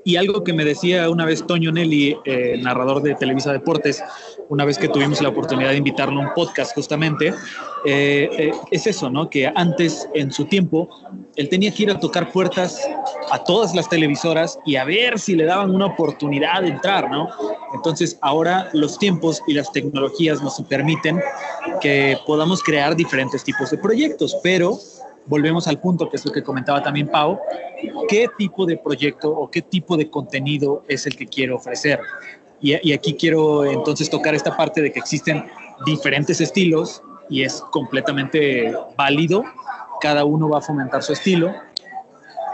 [0.04, 4.04] Y algo que me decía una vez Toño Nelly, eh, narrador de Televisa Deportes,
[4.52, 7.30] una vez que tuvimos la oportunidad de invitarlo a un podcast justamente,
[7.86, 9.30] eh, eh, es eso, ¿no?
[9.30, 10.90] Que antes, en su tiempo,
[11.38, 12.78] él tenía que ir a tocar puertas
[13.32, 17.30] a todas las televisoras y a ver si le daban una oportunidad de entrar, ¿no?
[17.74, 21.22] Entonces, ahora los tiempos y las tecnologías nos permiten
[21.80, 24.78] que podamos crear diferentes tipos de proyectos, pero
[25.28, 27.40] volvemos al punto que es lo que comentaba también Pau,
[28.10, 32.02] qué tipo de proyecto o qué tipo de contenido es el que quiero ofrecer.
[32.62, 35.46] Y, aquí quiero entonces tocar esta parte de que existen
[35.86, 39.44] diferentes estilos y es completamente válido.
[40.00, 41.54] Cada uno va a fomentar su estilo.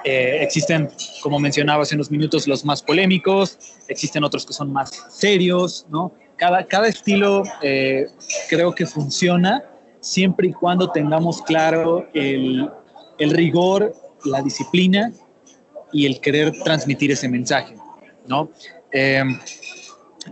[0.06, 0.89] Eh, existen,
[1.22, 6.13] como mencionaba hace unos minutos, los más polémicos, existen otros que son más serios, ¿no?
[6.38, 8.08] Cada, cada estilo eh,
[8.48, 9.65] creo que funciona
[10.00, 12.70] siempre y cuando tengamos claro el,
[13.17, 13.93] el rigor,
[14.24, 15.12] la disciplina
[15.91, 17.76] y el querer transmitir ese mensaje,
[18.28, 18.50] ¿no?
[18.93, 19.24] Eh,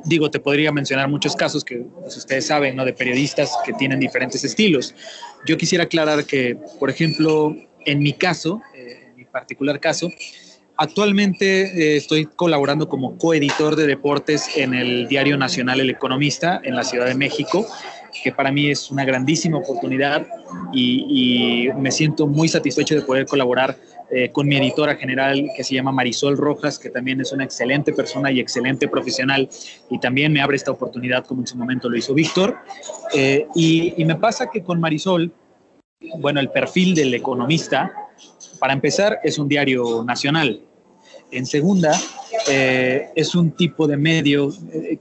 [0.03, 2.85] digo, te podría mencionar muchos casos que pues, ustedes saben, ¿no?
[2.85, 4.93] De periodistas que tienen diferentes estilos.
[5.45, 7.55] Yo quisiera aclarar que, por ejemplo,
[7.85, 10.11] en mi caso, eh, en mi particular caso,
[10.77, 16.75] actualmente eh, estoy colaborando como coeditor de deportes en el Diario Nacional El Economista en
[16.75, 17.65] la Ciudad de México
[18.23, 20.25] que para mí es una grandísima oportunidad
[20.73, 23.77] y, y me siento muy satisfecho de poder colaborar
[24.11, 27.91] eh, con mi editora general que se llama Marisol Rojas, que también es una excelente
[27.91, 29.49] persona y excelente profesional
[29.89, 32.55] y también me abre esta oportunidad como en su momento lo hizo Víctor.
[33.13, 35.31] Eh, y, me pasa que con Marisol,
[36.19, 37.91] bueno, el perfil del economista,
[38.59, 40.61] para empezar, es un diario nacional.
[41.31, 41.91] En segunda,
[42.47, 44.51] eh, es un tipo de medio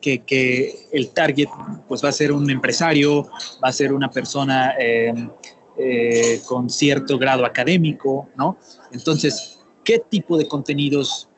[0.01, 1.49] que, el target
[1.87, 3.29] pues va a ser un empresario,
[3.63, 4.75] va a ser una persona
[5.77, 8.57] eh, con cierto grado académico, ¿no?
[8.93, 11.29] Entonces, ¿qué tipo de contenidos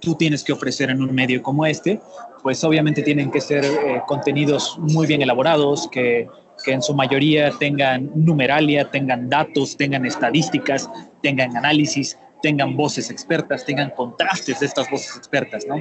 [0.00, 2.00] tú tienes que ofrecer en un medio como este?
[2.42, 6.28] Pues obviamente tienen que ser eh, contenidos muy bien elaborados, que,
[6.64, 10.90] que en su mayoría tengan numeralia, tengan datos, tengan estadísticas,
[11.22, 15.76] tengan análisis, tengan voces expertas, tengan contrastes de estas voces expertas, ¿no?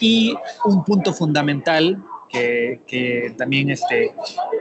[0.00, 0.34] Y
[0.64, 4.12] un punto fundamental que, también este,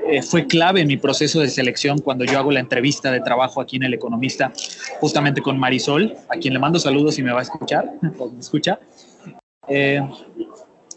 [0.07, 3.61] eh, fue clave en mi proceso de selección cuando yo hago la entrevista de trabajo
[3.61, 4.51] aquí en El Economista,
[4.99, 7.91] justamente con Marisol, a quien le mando saludos y me va a escuchar,
[8.39, 8.79] escucha.
[9.67, 10.01] Eh,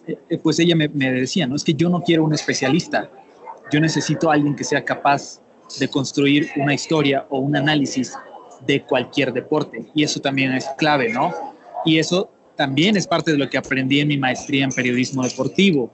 [0.06, 1.54] eh, pues ella me, me, decía, ¿no?
[1.56, 3.08] Es que yo no quiero un especialista,
[3.72, 5.40] yo necesito a alguien que sea capaz
[5.78, 8.12] de construir una historia o un análisis
[8.66, 9.86] de cualquier deporte.
[9.94, 11.32] Y eso también es clave, ¿no?
[11.84, 15.92] Y eso también es parte de lo que aprendí en mi maestría en periodismo deportivo.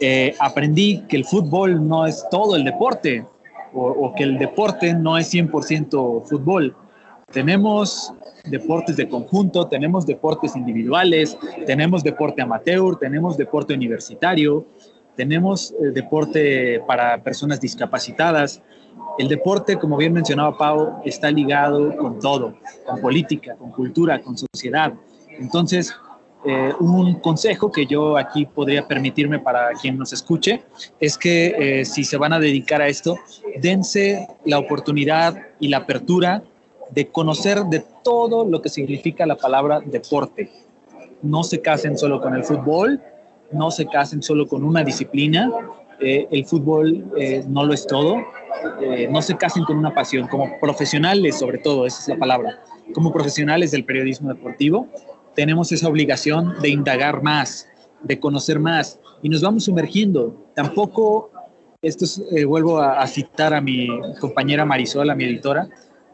[0.00, 3.24] Eh, aprendí que el fútbol no es todo el deporte
[3.72, 6.74] o, que el deporte no es 100% fútbol.
[7.30, 8.12] Tenemos
[8.44, 14.66] deportes de conjunto, tenemos deportes individuales, tenemos deporte amateur, tenemos deporte universitario,
[15.14, 18.62] tenemos eh, deporte para personas discapacitadas.
[19.18, 22.54] El deporte, como bien mencionaba Pau, está ligado con todo,
[22.86, 24.94] con política, con cultura, con sociedad.
[25.38, 25.94] Entonces,
[26.48, 30.62] eh, un consejo que yo aquí podría permitirme para quien nos escuche
[31.00, 33.16] es que eh, si se van a dedicar a esto,
[33.60, 36.44] dense la oportunidad y la apertura
[36.90, 40.52] de conocer de todo lo que significa la palabra deporte.
[41.20, 43.02] No se casen solo con el fútbol,
[43.50, 45.50] no se casen solo con una disciplina.
[45.98, 47.10] Eh, el fútbol
[47.48, 48.18] no lo es todo.
[49.10, 50.28] No se casen con una pasión.
[50.28, 52.62] Como profesionales, sobre todo, esa es la palabra.
[52.94, 54.86] Como profesionales del periodismo deportivo,
[55.36, 57.68] tenemos esa obligación de indagar más,
[58.02, 60.50] de conocer más y nos vamos sumergiendo.
[60.54, 61.30] Tampoco,
[61.82, 65.68] esto es, vuelvo a, a citar a mi compañera Marisol, a mi editora,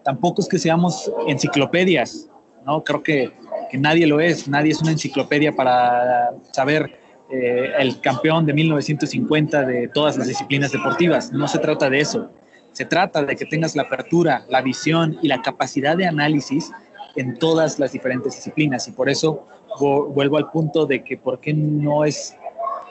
[0.05, 2.29] tampoco es que seamos enciclopedias,
[2.67, 2.83] ¿no?
[2.85, 3.33] Creo que,
[3.71, 6.99] que nadie lo es, nadie es una enciclopedia para saber
[7.31, 11.33] eh, el campeón de 1950 de todas las disciplinas deportivas.
[11.33, 12.31] No se trata de eso.
[12.73, 16.71] Se trata de que tengas la apertura, la visión y la capacidad de análisis
[17.17, 18.89] en todas las diferentes disciplinas.
[18.89, 19.47] Y por eso
[19.79, 22.37] vuelvo al punto de que por qué no es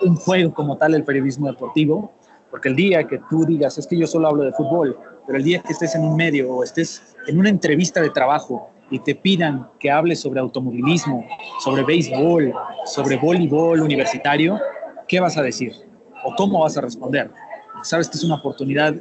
[0.01, 2.11] un juego como tal el periodismo deportivo,
[2.49, 5.43] porque el día que tú digas, es que yo solo hablo de fútbol, pero el
[5.43, 9.15] día que estés en un medio o estés en una entrevista de trabajo y te
[9.15, 11.25] pidan que hables sobre automovilismo,
[11.59, 12.53] sobre béisbol,
[12.85, 14.59] sobre voleibol universitario,
[15.07, 15.73] ¿qué vas a decir?
[16.25, 17.31] ¿O cómo vas a responder?
[17.83, 18.95] Sabes que es una oportunidad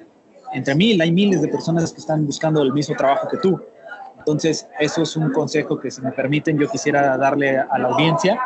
[0.52, 3.60] entre mil, hay miles de personas que están buscando el mismo trabajo que tú.
[4.20, 8.38] Entonces, eso es un consejo que, si me permiten, yo quisiera darle a la audiencia,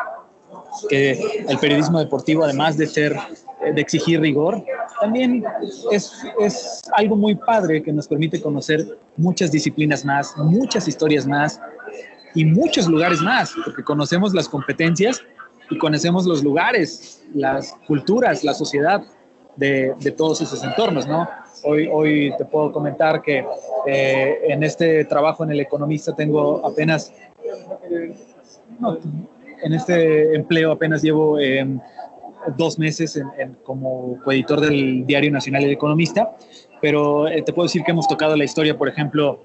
[0.89, 3.15] que el periodismo deportivo, además de ser,
[3.61, 4.63] de exigir rigor,
[4.99, 5.43] también
[5.91, 11.59] es, es algo muy padre que nos permite conocer muchas disciplinas más, muchas historias más
[12.33, 15.21] y muchos lugares más, porque conocemos las competencias
[15.69, 19.01] y conocemos los lugares, las culturas, la sociedad
[19.57, 21.27] de, de todos esos entornos, ¿no?
[21.65, 23.45] Hoy, hoy te puedo comentar que
[23.87, 27.11] eh, en este trabajo en El Economista tengo apenas,
[29.63, 31.65] en este empleo apenas llevo eh,
[32.55, 33.21] dos meses
[33.63, 36.35] como coeditor del Diario Nacional El Economista,
[36.81, 39.41] pero eh, te puedo decir que hemos tocado la historia, por ejemplo,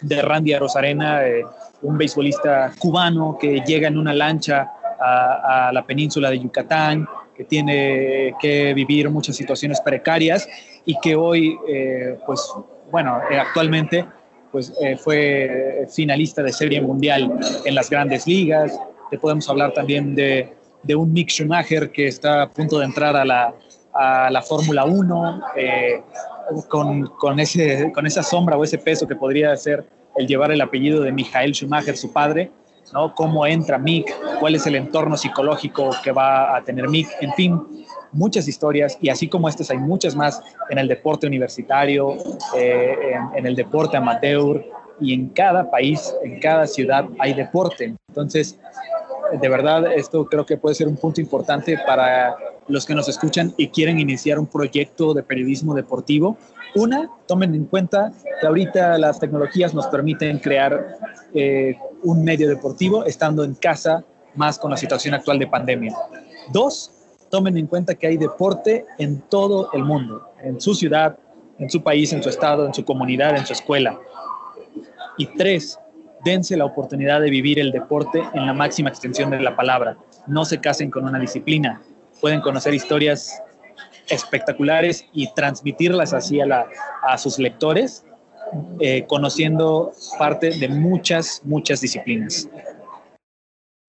[0.00, 1.44] de Randy Rosarena, eh,
[1.82, 8.34] un beisbolista cubano que llega en una lancha a, la península de Yucatán, que tiene
[8.40, 10.48] que vivir muchas situaciones precarias
[10.84, 12.52] y que hoy, eh, pues,
[12.90, 14.04] bueno, actualmente,
[14.50, 18.78] pues, fue finalista de Serie Mundial en las grandes ligas.
[19.10, 23.16] Te podemos hablar también de de un Mick Schumacher que está a punto de entrar
[23.16, 23.54] a la,
[23.92, 26.02] a la Fórmula 1, eh,
[26.68, 30.60] con, con, ese, con esa sombra o ese peso que podría ser el llevar el
[30.60, 32.50] apellido de Michael Schumacher, su padre,
[32.92, 33.14] ¿no?
[33.14, 37.60] Cómo entra Mick, cuál es el entorno psicológico que va a tener Mick, en fin,
[38.12, 42.16] muchas historias y así como estas hay muchas más en el deporte universitario,
[42.56, 44.64] eh, en, el deporte amateur
[45.00, 47.94] y en cada país, en cada ciudad hay deporte.
[48.08, 48.58] Entonces,
[49.40, 52.36] de verdad, esto creo que puede ser un punto importante para
[52.68, 56.36] los que nos escuchan y quieren iniciar un proyecto de periodismo deportivo.
[56.74, 60.96] Una, tomen en cuenta que ahorita las tecnologías nos permiten crear
[61.34, 65.94] eh, un medio deportivo estando en casa, más con la situación actual de pandemia.
[66.52, 66.90] Dos,
[67.30, 71.18] tomen en cuenta que hay deporte en todo el mundo, en su ciudad,
[71.58, 73.98] en su país, en su estado, en su comunidad, en su escuela.
[75.16, 75.78] Y tres,
[76.24, 79.96] dense la oportunidad de vivir el deporte en la máxima extensión de la palabra.
[80.26, 81.82] No se casen con una disciplina.
[82.20, 83.42] Pueden conocer historias
[84.08, 88.04] espectaculares y transmitirlas así a, sus lectores,
[88.80, 92.48] eh, conociendo parte de muchas, muchas disciplinas.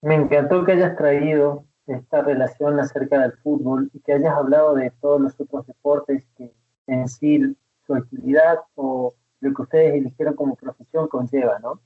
[0.01, 4.91] Me encantó que hayas traído esta relación acerca del fútbol y que hayas hablado de
[5.01, 6.53] todos los otros deportes que
[6.87, 7.55] en sí
[7.85, 11.81] su actividad o lo que ustedes eligieron como profesión conlleva, ¿no?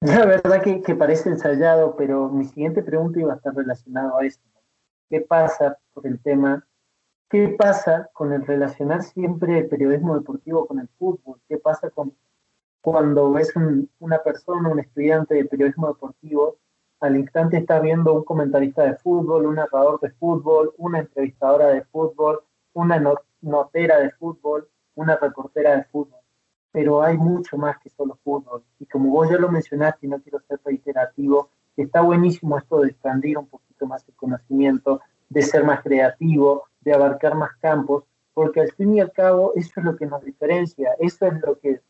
[0.00, 4.24] La verdad que, que parece ensayado, pero mi siguiente pregunta iba a estar relacionado a
[4.24, 4.48] esto.
[5.10, 6.66] ¿Qué pasa por el tema?
[7.30, 11.40] ¿Qué pasa con el relacionar siempre el periodismo deportivo con el fútbol?
[11.48, 12.12] ¿Qué pasa con
[12.80, 13.52] cuando ves
[14.00, 16.56] una persona, un estudiante de periodismo deportivo,
[16.98, 21.84] al instante está viendo un comentarista de fútbol, un narrador de fútbol, una entrevistadora de
[21.84, 22.40] fútbol,
[22.72, 23.00] una
[23.42, 26.20] notera de fútbol, una reportera de fútbol?
[26.72, 28.62] pero hay mucho más que solo fútbol.
[28.78, 32.90] Y como vos ya lo mencionaste, y no quiero ser reiterativo, está buenísimo esto de
[32.90, 38.04] expandir un poquito más el conocimiento, de ser más creativo, de abarcar más campos,
[38.34, 41.58] porque al fin y al cabo eso es lo que nos diferencia, eso es lo
[41.58, 41.80] que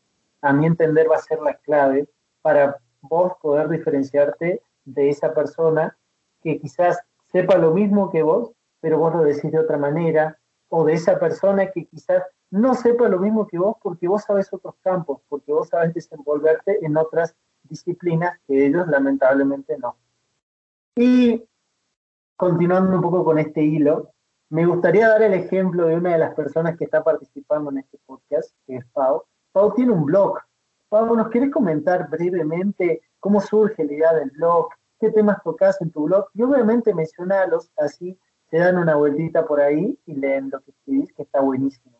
[0.41, 2.07] a mi entender va a ser la clave
[2.41, 5.95] para vos poder diferenciarte de esa persona
[6.41, 6.99] que quizás
[7.31, 10.37] sepa lo mismo que vos, pero vos lo decís de otra manera,
[10.69, 14.51] o de esa persona que quizás no sepa lo mismo que vos porque vos sabes
[14.53, 19.95] otros campos, porque vos sabes desenvolverte en otras disciplinas que ellos lamentablemente no.
[20.95, 21.43] Y
[22.35, 24.11] continuando un poco con este hilo,
[24.51, 27.97] me gustaría dar el ejemplo de una de las personas que está participando en este
[28.05, 29.23] podcast, que es Pau.
[29.53, 30.39] Pau tiene un blog.
[30.89, 34.67] Pau, ¿nos quieres comentar brevemente cómo surge la idea del blog?
[34.99, 36.25] ¿Qué temas tocas en tu blog?
[36.33, 41.13] Y obviamente mencionalos, así te dan una vueltita por ahí y leen lo que escribís,
[41.13, 41.97] que está buenísimo.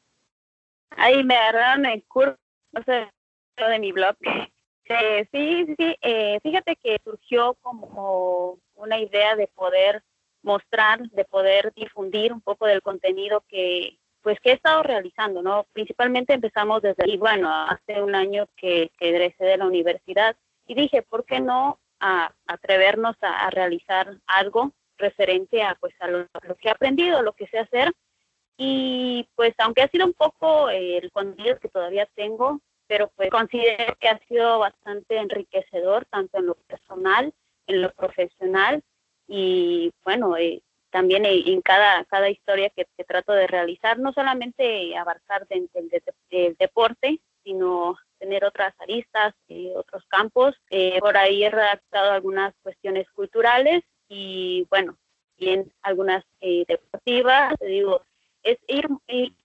[0.97, 2.36] Ahí me agarraron el curso
[2.76, 4.18] de mi blog.
[4.24, 4.95] sí,
[5.32, 5.95] sí, sí.
[6.02, 10.04] Eh, fíjate que surgió como una idea de poder
[10.43, 15.65] mostrar, de poder difundir un poco del contenido que pues que he estado realizando, ¿no?
[15.73, 20.35] Principalmente empezamos desde, y bueno, hace un año que, que egresé de la universidad
[20.67, 26.27] y dije, ¿por qué no a, atrevernos a, realizar algo referente a pues a lo,
[26.59, 27.91] que he aprendido, lo que sé hacer
[28.57, 33.29] y pues aunque ha sido un poco eh, el contenido que todavía tengo, pero pues
[33.29, 37.33] considero que ha sido bastante enriquecedor, tanto en lo personal,
[37.67, 38.83] en lo profesional
[39.34, 45.47] y bueno, eh, también en cada, cada historia que, trato de realizar, no solamente abarcar
[45.47, 45.82] dentro
[46.29, 50.53] del, deporte, sino tener otras aristas, y otros campos.
[50.69, 54.97] Eh, por ahí he redactado algunas cuestiones culturales y bueno,
[55.38, 57.55] bien algunas deportivas.
[57.57, 58.01] Te digo,
[58.43, 58.86] es ir,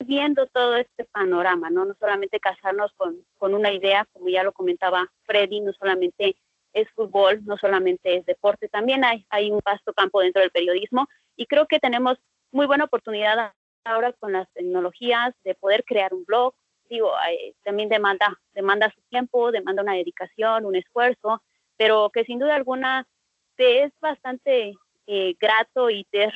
[0.04, 1.84] viendo todo este panorama, ¿no?
[1.84, 6.34] No solamente casarnos con, con, una idea, como ya lo comentaba Freddy, no solamente
[6.76, 11.08] es fútbol, no solamente es deporte, también hay, hay un vasto campo dentro del periodismo
[11.34, 12.18] y creo que tenemos
[12.52, 13.52] muy buena oportunidad
[13.84, 16.54] ahora con las tecnologías de poder crear un blog.
[16.88, 17.12] Digo,
[17.64, 21.42] también demanda, demanda su tiempo, demanda una dedicación, un esfuerzo,
[21.76, 23.06] pero que sin duda alguna
[23.56, 24.74] te es bastante
[25.06, 26.34] eh, grato y te es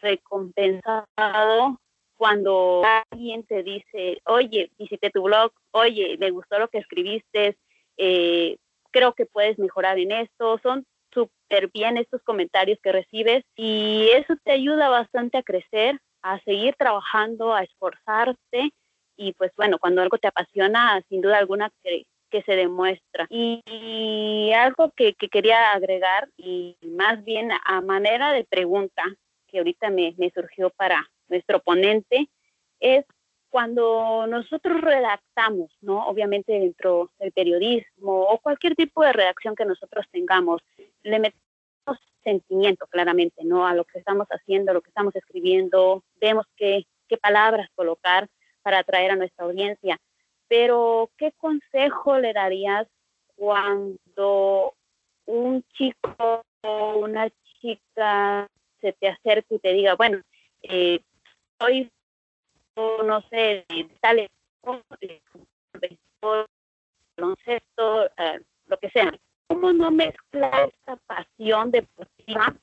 [0.00, 1.78] recompensado
[2.16, 7.56] cuando alguien te dice, oye, visité tu blog, oye, me gustó lo que escribiste,
[7.96, 8.58] eh,
[8.90, 14.34] creo que puedes mejorar en esto, son súper bien estos comentarios que recibes y eso
[14.44, 18.72] te ayuda bastante a crecer, a seguir trabajando, a esforzarte
[19.16, 23.26] y pues bueno, cuando algo te apasiona, sin duda alguna que, que se demuestra.
[23.28, 29.02] Y, algo que, que, quería agregar y más bien a manera de pregunta,
[29.46, 32.28] que ahorita me, surgió para nuestro ponente,
[32.78, 33.04] es
[33.50, 36.06] cuando nosotros redactamos, ¿no?
[36.06, 40.62] Obviamente dentro del periodismo o cualquier tipo de redacción que nosotros tengamos,
[41.02, 43.66] le metemos sentimiento claramente, ¿no?
[43.66, 48.28] A lo que estamos haciendo, a lo que estamos escribiendo, vemos qué, qué palabras colocar
[48.62, 49.98] para atraer a nuestra audiencia.
[50.48, 52.86] Pero, ¿qué consejo le darías
[53.36, 54.74] cuando
[55.26, 57.30] un chico o una
[57.60, 58.48] chica
[58.80, 60.20] se te acerque y te diga, bueno,
[60.62, 61.00] eh,
[61.58, 61.90] soy,
[63.04, 63.66] no sé,
[64.00, 64.28] tal
[67.16, 69.12] baloncesto, eh, lo que sea.
[69.48, 72.54] ¿Cómo no mezclar esta pasión deportiva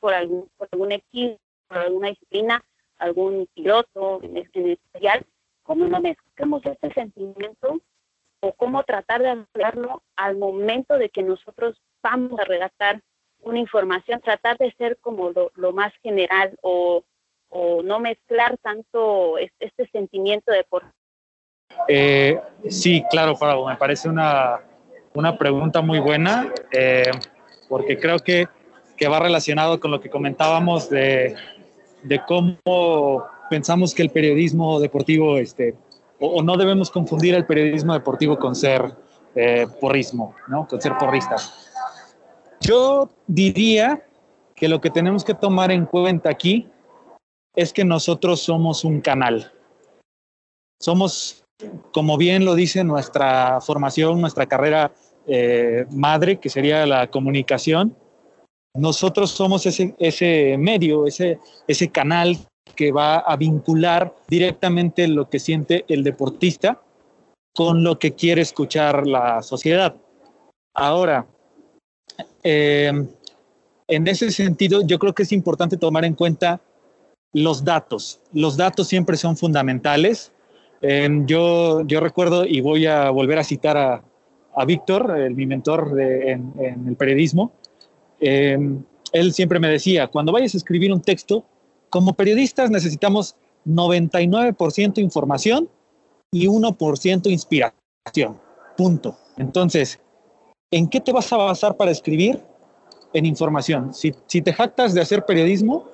[0.00, 1.38] por algún, por algún equipo,
[1.68, 2.64] por alguna disciplina,
[2.98, 5.26] algún piloto en, especial?
[5.62, 7.80] ¿Cómo no mezclamos este sentimiento
[8.40, 13.00] o cómo tratar de hablarlo al momento de que nosotros vamos a redactar
[13.40, 17.04] una información, tratar de ser como lo, más general o,
[17.84, 20.84] no mezclar tanto este, sentimiento de por.
[21.88, 24.60] Eh, sí, claro, Faro, me parece una,
[25.14, 27.10] una pregunta muy buena, eh,
[27.68, 28.46] porque creo que,
[28.96, 31.34] que, va relacionado con lo que comentábamos de,
[32.02, 35.74] de cómo pensamos que el periodismo deportivo, este,
[36.18, 38.94] o, no debemos confundir el periodismo deportivo con ser
[39.34, 40.66] eh, porrismo, ¿no?
[40.66, 41.36] con ser porrista.
[42.60, 44.02] Yo diría
[44.54, 46.68] que lo que tenemos que tomar en cuenta aquí
[47.54, 49.52] es que nosotros somos un canal.
[50.80, 51.44] Somos,
[51.92, 54.92] como bien lo dice nuestra formación, nuestra carrera
[55.26, 57.96] eh, madre, que sería la comunicación,
[58.74, 61.38] nosotros somos ese, ese medio, ese,
[61.68, 62.38] ese canal
[62.74, 66.80] que va a vincular directamente lo que siente el deportista
[67.54, 69.94] con lo que quiere escuchar la sociedad.
[70.74, 71.26] Ahora,
[72.42, 72.92] eh,
[73.88, 76.62] en ese sentido, yo creo que es importante tomar en cuenta
[77.32, 78.20] los datos.
[78.32, 80.32] Los datos siempre son fundamentales.
[80.80, 84.02] Eh, yo, yo recuerdo, y voy a volver a citar a,
[84.54, 86.52] a Víctor, mi mentor en,
[86.86, 87.52] el periodismo,
[88.20, 88.58] eh,
[89.12, 91.44] él siempre me decía, cuando vayas a escribir un texto,
[91.90, 95.68] como periodistas necesitamos 99% información
[96.30, 98.40] y 1% inspiración.
[98.76, 99.18] Punto.
[99.36, 100.00] Entonces,
[100.70, 102.40] ¿en qué te vas a basar para escribir?
[103.14, 103.92] En información.
[103.92, 105.91] Si te jactas de hacer periodismo,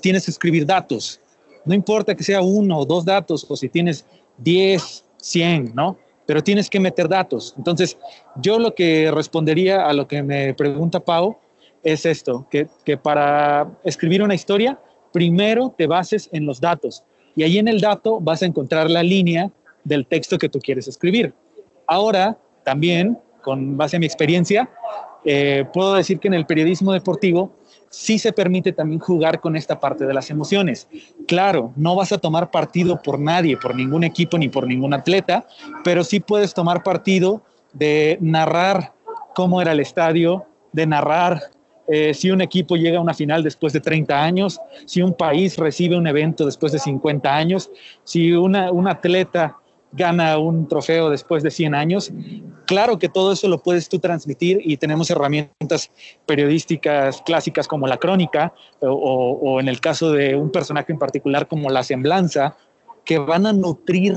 [0.00, 1.20] tienes que escribir datos.
[1.64, 4.04] No importa que sea uno o dos datos, o si tienes
[4.38, 5.96] 10, 100, ¿no?
[6.26, 7.54] Pero tienes que meter datos.
[7.56, 7.98] Entonces,
[8.36, 11.38] yo lo que respondería a lo que me pregunta Pau
[11.82, 14.78] es esto, que, para escribir una historia,
[15.12, 17.04] primero te bases en los datos.
[17.36, 19.50] Y ahí en el dato vas a encontrar la línea
[19.84, 21.34] del texto que tú quieres escribir.
[21.86, 24.70] Ahora, también, con base a mi experiencia,
[25.26, 27.52] eh, puedo decir que en el periodismo deportivo
[27.90, 30.88] sí se permite también jugar con esta parte de las emociones.
[31.26, 35.46] Claro, no vas a tomar partido por nadie, por ningún equipo ni por ningún atleta,
[35.82, 38.92] pero sí puedes tomar partido de narrar
[39.34, 41.40] cómo era el estadio, de narrar
[41.86, 45.58] eh, si un equipo llega a una final después de 30 años, si un país
[45.58, 47.70] recibe un evento después de 50 años,
[48.04, 49.58] si una, un atleta
[49.96, 52.12] gana un trofeo después de 100 años.
[52.66, 55.90] Claro que todo eso lo puedes tú transmitir y tenemos herramientas
[56.26, 61.46] periodísticas clásicas como la crónica o, o, en el caso de un personaje en particular
[61.46, 62.56] como la semblanza,
[63.04, 64.16] que van a nutrir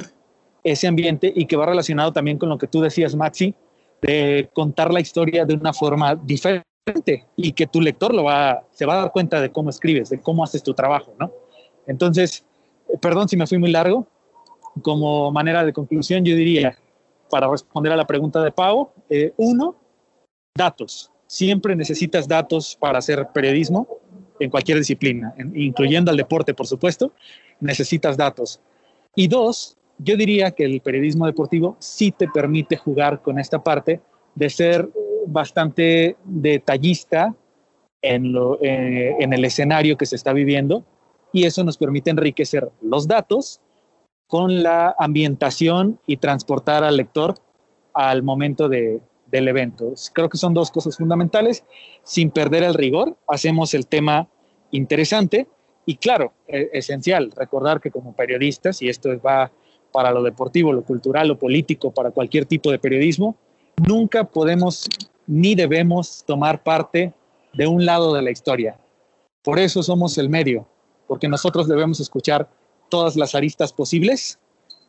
[0.64, 3.54] ese ambiente y que va relacionado también con lo que tú decías, Maxi,
[4.02, 6.64] de contar la historia de una forma diferente
[7.36, 10.22] y que tu lector lo va, se va a dar cuenta de cómo escribes, de
[10.22, 11.32] cómo haces tu trabajo, ¿no?
[11.86, 12.46] Entonces,
[13.02, 14.08] perdón si me fui muy largo,
[14.82, 16.78] como manera de conclusión, yo diría,
[17.30, 19.76] para responder a la pregunta de Pau, eh, uno,
[20.56, 21.12] datos.
[21.28, 23.88] Siempre necesitas datos para hacer periodismo
[24.40, 27.12] en cualquier disciplina, incluyendo al deporte, por supuesto,
[27.60, 28.62] necesitas datos.
[29.16, 34.00] Y dos, yo diría que el periodismo deportivo sí te permite jugar con esta parte
[34.36, 34.90] de ser
[35.26, 37.36] bastante detallista
[38.02, 40.86] en, lo, eh, en el escenario que se está viviendo
[41.34, 43.60] y eso nos permite enriquecer los datos
[44.28, 47.36] con la ambientación y transportar al lector
[47.94, 49.02] al momento de,
[49.32, 49.94] del evento.
[50.14, 51.64] Creo que son dos cosas fundamentales.
[52.04, 54.28] Sin perder el rigor, hacemos el tema
[54.72, 55.48] interesante
[55.86, 59.52] y claro, e, esencial, recordar que como periodistas, y esto va
[59.92, 63.36] para lo deportivo, lo cultural, lo político, para cualquier tipo de periodismo,
[63.78, 64.88] nunca podemos
[65.26, 67.14] ni debemos tomar parte
[67.54, 68.78] de un lado de la historia.
[69.42, 70.68] Por eso somos el medio,
[71.08, 72.50] porque nosotros debemos escuchar
[72.90, 74.40] todas las aristas posibles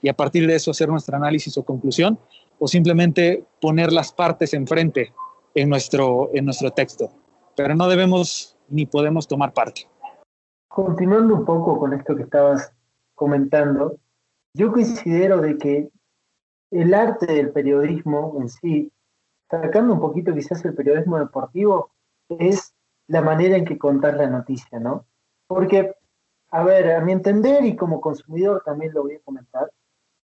[0.03, 2.19] y a partir de eso hacer nuestro análisis o conclusión
[2.59, 5.13] o simplemente poner las partes enfrente
[5.55, 7.11] en nuestro, en nuestro texto.
[7.57, 9.89] Pero no debemos ni podemos tomar parte.
[10.69, 12.73] Continuando un poco con esto que estabas
[13.15, 13.97] comentando,
[14.55, 15.89] yo considero de que
[16.71, 18.93] el arte del periodismo en sí,
[19.51, 21.91] sacando un poquito quizás el periodismo deportivo,
[22.29, 22.75] es
[23.07, 25.07] la manera en que contar la noticia, ¿no?
[25.47, 25.95] Porque
[26.51, 29.71] a ver, a mi entender y como consumidor también lo voy a comentar,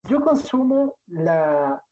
[0.04, 1.84] yo consumo la,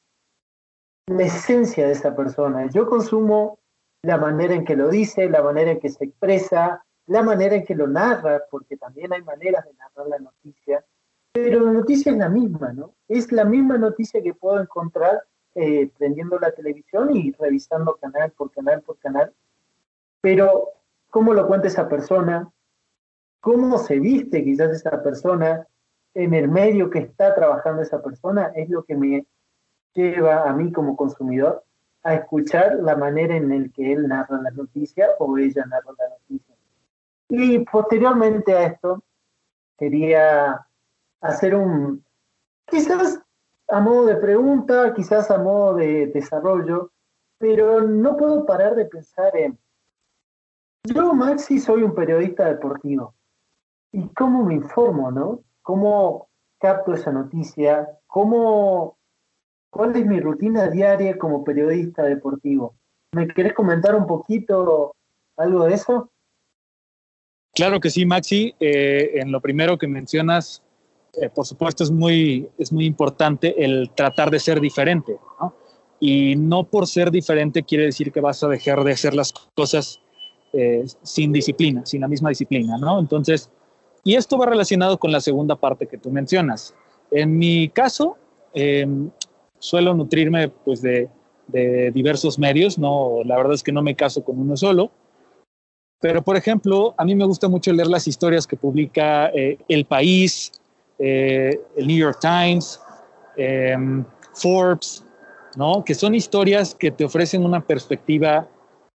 [1.07, 3.59] la esencia de esa persona, yo consumo
[4.01, 7.65] la manera en que lo dice, la manera en que se expresa, la manera en
[7.65, 10.86] que lo narra, porque también hay maneras de narrar la noticia,
[11.32, 12.93] pero la noticia es la misma, ¿no?
[13.07, 15.23] Es la misma noticia que puedo encontrar
[15.55, 19.34] eh, prendiendo la televisión y revisando canal por canal por canal,
[20.21, 20.69] pero
[21.09, 22.51] cómo lo cuenta esa persona,
[23.39, 25.67] cómo se viste quizás esa persona,
[26.13, 29.25] en el medio que está trabajando esa persona, es lo que me
[29.93, 31.63] lleva a mí como consumidor
[32.03, 36.09] a escuchar la manera en la que él narra la noticia o ella narra la
[36.09, 36.55] noticia.
[37.29, 39.03] Y posteriormente a esto,
[39.77, 40.65] quería
[41.21, 42.03] hacer un,
[42.65, 43.19] quizás
[43.67, 46.91] a modo de pregunta, quizás a modo de desarrollo,
[47.38, 49.59] pero no puedo parar de pensar en,
[50.83, 53.13] yo Maxi soy un periodista deportivo,
[53.91, 55.41] ¿Y cómo me informo, no?
[55.61, 56.29] ¿Cómo
[56.59, 57.88] capto esa noticia?
[58.07, 58.97] ¿Cómo,
[59.69, 62.75] ¿Cuál es mi rutina diaria como periodista deportivo?
[63.11, 64.95] ¿Me querés comentar un poquito
[65.38, 66.11] algo de eso?
[67.53, 68.53] Claro que sí, Maxi.
[68.59, 70.63] Eh, en lo primero que mencionas,
[71.19, 75.17] eh, por supuesto, es muy, es muy importante el tratar de ser diferente.
[75.39, 75.55] ¿no?
[75.99, 79.99] Y no por ser diferente quiere decir que vas a dejar de hacer las cosas
[80.53, 82.99] eh, sin disciplina, sin la misma disciplina, ¿no?
[82.99, 83.49] Entonces,
[84.08, 86.74] y esto va relacionado con la segunda parte que tú mencionas.
[87.12, 88.16] En mi caso,
[88.53, 89.10] em,
[89.60, 91.10] suelo nutrirme pues de,
[91.93, 94.91] diversos medios, no, la verdad es que no me caso con uno solo,
[95.99, 99.84] pero, por ejemplo, a mí me gusta mucho leer las historias que publica eh, El
[99.86, 100.51] País,
[100.99, 102.80] eh, el New York Times,
[103.36, 105.03] em, Forbes,
[105.58, 105.84] ¿no?
[105.84, 108.47] Que son historias que te ofrecen una perspectiva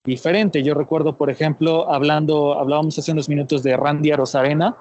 [0.05, 0.63] diferente.
[0.63, 4.77] Yo recuerdo, por ejemplo, hablando, hablábamos hace unos minutos de Randy Rosarena.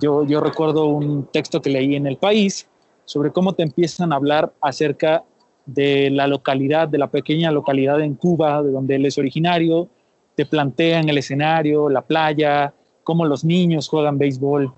[0.00, 2.68] Yo, recuerdo un texto que leí en El País
[3.04, 5.24] sobre cómo te empiezan a hablar acerca
[5.66, 9.88] de la localidad, de la pequeña localidad en Cuba, de donde él es originario,
[10.34, 12.74] te plantean el escenario, la playa,
[13.04, 14.72] cómo los niños juegan béisbol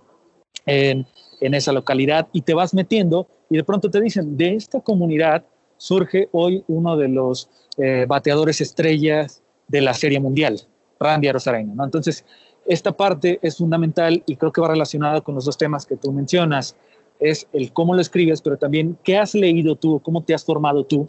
[0.66, 1.06] en,
[1.40, 5.44] esa localidad y te vas metiendo y de pronto te dicen, de esta comunidad
[5.76, 7.48] surge hoy uno de los
[7.78, 10.60] eh, bateadores estrellas de la Serie Mundial,
[10.98, 11.84] Randy Arozarena.
[11.84, 12.24] Entonces,
[12.66, 16.12] esta parte es fundamental y creo que va relacionada con los dos temas que tú
[16.12, 16.76] mencionas.
[17.18, 20.84] Es el cómo lo escribes, pero también qué has leído tú, cómo te has formado
[20.84, 21.06] tú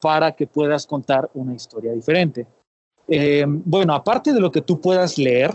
[0.00, 2.46] para que puedas contar una historia diferente.
[3.08, 5.52] Eh, bueno, aparte de lo que tú puedas leer,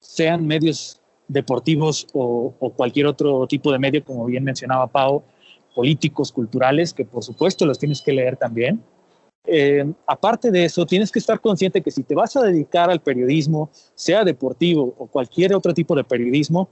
[0.00, 5.24] sean medios deportivos o, cualquier otro tipo de medio, como bien mencionaba Pau,
[5.74, 8.82] políticos, culturales, que por supuesto los tienes que leer también.
[9.46, 13.00] Eh, aparte de eso, tienes que estar consciente que si te vas a dedicar al
[13.00, 16.68] periodismo, sea deportivo o cualquier otro tipo de periodismo,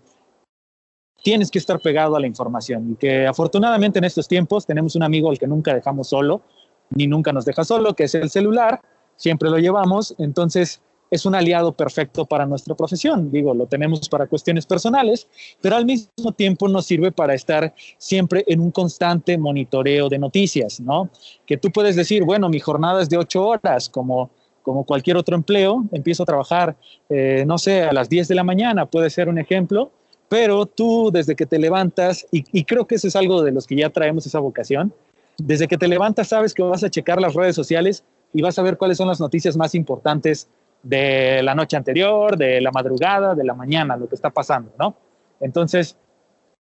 [1.22, 2.92] tienes que estar pegado a la información.
[2.92, 6.42] Y que afortunadamente en estos tiempos tenemos un amigo al que nunca dejamos solo,
[6.90, 8.80] ni nunca nos deja solo, que es el celular,
[9.16, 10.82] siempre lo llevamos, entonces
[11.14, 13.30] es un aliado perfecto para nuestra profesión.
[13.30, 15.28] Digo, lo tenemos para cuestiones personales,
[15.60, 20.80] pero al mismo tiempo nos sirve para estar siempre en un constante monitoreo de noticias,
[20.80, 21.08] ¿no?
[21.46, 24.30] Que tú puedes decir, bueno, mi jornada es de ocho horas, como,
[24.62, 26.76] como cualquier otro empleo, empiezo a trabajar,
[27.08, 29.92] eh, no sé, a las 10 de la mañana, puede ser un ejemplo,
[30.28, 33.68] pero tú desde que te levantas, y, y creo que eso es algo de los
[33.68, 34.92] que ya traemos esa vocación,
[35.38, 38.62] desde que te levantas sabes que vas a checar las redes sociales y vas a
[38.62, 40.48] ver cuáles son las noticias más importantes
[40.84, 44.94] de la noche anterior, de la madrugada, de la mañana, lo que está pasando, ¿no?
[45.40, 45.96] Entonces,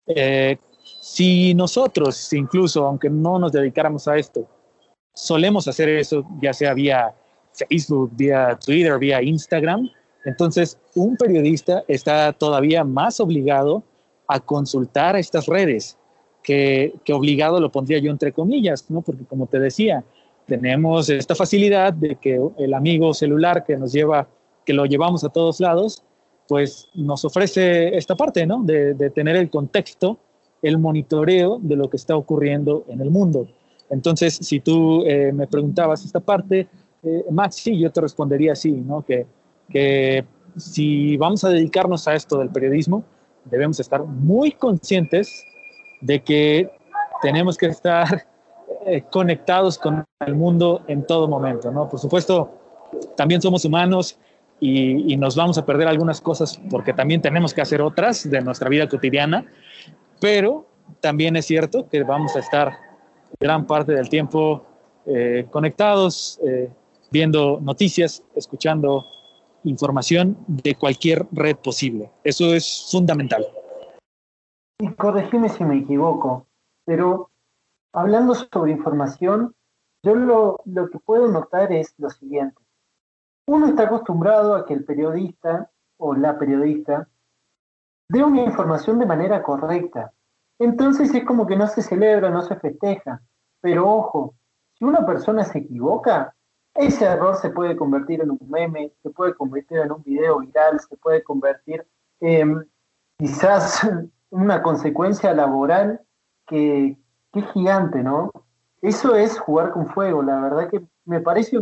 [0.06, 0.56] eh,
[1.00, 4.46] si nosotros, incluso aunque no nos dedicáramos a esto,
[5.12, 7.12] solemos hacer eso, ya sea vía
[7.52, 9.90] Facebook, vía Twitter, vía Instagram,
[10.24, 13.82] entonces un periodista está todavía más obligado
[14.28, 15.98] a consultar estas redes
[16.42, 19.02] que, que obligado lo pondría yo entre comillas, ¿no?
[19.02, 20.04] Porque como te decía,
[20.46, 24.28] tenemos esta facilidad de que el amigo celular que nos lleva,
[24.64, 26.04] que lo llevamos a todos lados,
[26.46, 28.62] pues nos ofrece esta parte, ¿no?
[28.62, 30.18] De, tener el contexto,
[30.62, 33.48] el monitoreo de lo que está ocurriendo en el mundo.
[33.90, 36.68] Entonces, si tú eh, me preguntabas esta parte,
[37.02, 39.04] eh, Max, sí, yo te respondería así, ¿no?
[39.04, 39.26] Que,
[39.70, 40.24] que
[40.56, 43.04] si vamos a dedicarnos a esto del periodismo,
[43.44, 45.44] debemos estar muy conscientes
[46.00, 46.70] de que
[47.22, 48.26] tenemos que estar
[48.86, 51.88] eh, conectados con el mundo en todo momento, ¿no?
[51.88, 52.50] Por supuesto,
[53.16, 54.18] también somos humanos
[54.60, 58.68] y, nos vamos a perder algunas cosas porque también tenemos que hacer otras de nuestra
[58.68, 59.46] vida cotidiana,
[60.20, 60.66] pero
[61.00, 62.72] también es cierto que vamos a estar
[63.40, 64.64] gran parte del tiempo
[65.06, 66.70] eh, conectados, eh,
[67.10, 69.04] viendo noticias, escuchando
[69.64, 72.10] información de cualquier red posible.
[72.22, 73.46] Eso es fundamental.
[74.78, 76.46] Y corregime si me equivoco,
[76.84, 77.30] pero
[77.94, 79.54] hablando sobre información,
[80.02, 82.60] yo lo, que puedo notar es lo siguiente.
[83.46, 87.08] Uno está acostumbrado a que el periodista o la periodista
[88.08, 90.12] dé una información de manera correcta.
[90.58, 93.22] Entonces es como que no se celebra, no se festeja.
[93.60, 94.34] Pero ojo,
[94.74, 96.34] si una persona se equivoca,
[96.74, 100.80] ese error se puede convertir en un meme, se puede convertir en un video viral,
[100.80, 101.86] se puede convertir
[102.20, 102.68] en
[103.16, 103.88] quizás
[104.30, 106.00] una consecuencia laboral
[106.46, 106.98] que,
[107.34, 108.30] Qué gigante, ¿no?
[108.80, 111.58] Eso es jugar con fuego, la verdad que me parece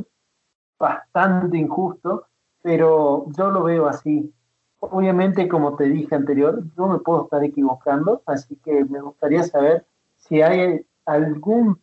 [0.78, 2.26] bastante injusto,
[2.60, 4.34] pero yo lo veo así.
[4.80, 9.86] Obviamente, como te dije anterior, yo me puedo estar equivocando, así que me gustaría saber
[10.18, 11.78] si hay alguna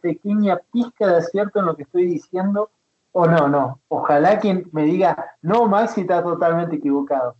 [0.00, 2.70] pequeña pizca de acierto en lo que estoy diciendo
[3.12, 3.80] o no, no.
[3.88, 7.36] Ojalá quien me diga, no, Maxi está totalmente equivocado.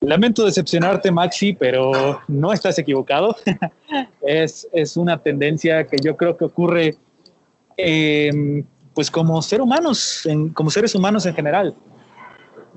[0.00, 3.36] Lamento decepcionarte, Maxi, pero no estás equivocado.
[4.22, 6.96] es, es, una tendencia que yo creo que ocurre,
[7.76, 11.74] em, pues como ser humanos, como seres humanos en general.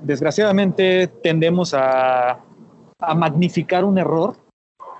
[0.02, 2.40] desgraciadamente tendemos a,
[2.98, 4.36] a magnificar un error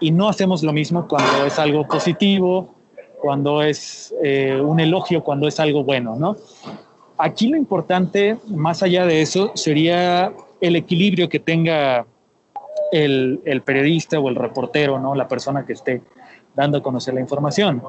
[0.01, 2.75] y no hacemos lo mismo cuando es algo positivo,
[3.21, 6.37] cuando es eh, un elogio, cuando es algo bueno, ¿no?
[7.17, 12.07] Aquí lo importante, más allá de eso, sería el equilibrio que tenga
[12.95, 15.15] el, periodista o el reportero, ¿no?
[15.15, 16.03] La persona que esté
[16.55, 17.83] dando a conocer la información.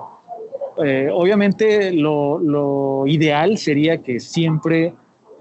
[0.84, 4.94] Eh, obviamente lo, ideal sería que siempre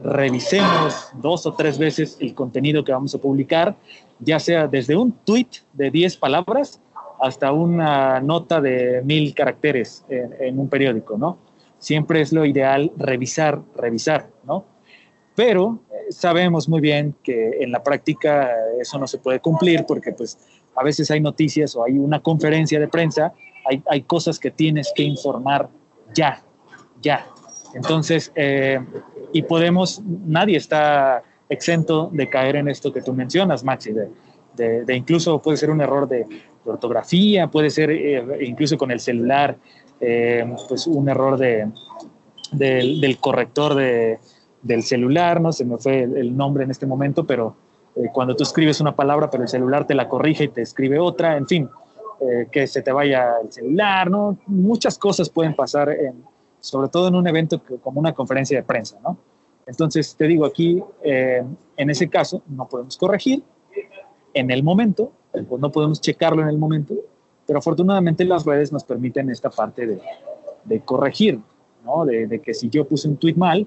[0.03, 3.75] revisemos dos o tres veces el contenido que vamos a publicar,
[4.19, 6.81] ya sea desde un tweet de 10 palabras
[7.21, 11.39] hasta una nota de mil caracteres en, en, un periódico, ¿no?
[11.79, 14.67] Siempre es lo ideal revisar, revisar, ¿no?
[15.35, 15.81] Pero
[16.11, 18.51] sabemos muy bien que en la práctica
[18.81, 20.39] eso no se puede cumplir porque pues
[20.77, 23.33] a veces hay noticias o hay una conferencia de prensa,
[23.65, 25.69] hay, hay cosas que tienes que informar
[26.15, 26.43] ya,
[27.03, 27.27] ya.
[27.75, 28.81] Entonces, eh,
[29.33, 34.09] y podemos, nadie está exento de caer en esto que tú mencionas, Maxi, de,
[34.57, 36.19] de, de incluso puede ser un error de,
[36.65, 39.57] de ortografía, puede ser eh, incluso con el celular,
[40.01, 41.69] eh, pues un error de,
[42.53, 44.19] del corrector de,
[44.65, 47.55] del celular, no se me fue el, nombre en este momento, pero
[47.95, 50.99] eh, cuando tú escribes una palabra, pero el celular te la corrige y te escribe
[50.99, 51.69] otra, en fin,
[52.21, 54.37] eh, que se te vaya el celular, ¿no?
[54.47, 55.97] Muchas cosas pueden pasar,
[56.59, 59.17] sobre todo en un evento como una conferencia de prensa, ¿no?
[59.67, 61.43] Entonces, te digo, aquí, eh,
[61.77, 63.43] en ese caso, no podemos corregir
[64.35, 66.95] en el momento, pues no podemos checarlo en el momento,
[67.47, 71.41] pero afortunadamente las redes nos permiten esta parte de, corregir,
[71.85, 72.05] ¿no?
[72.05, 73.67] De, que si yo puse un tweet mal,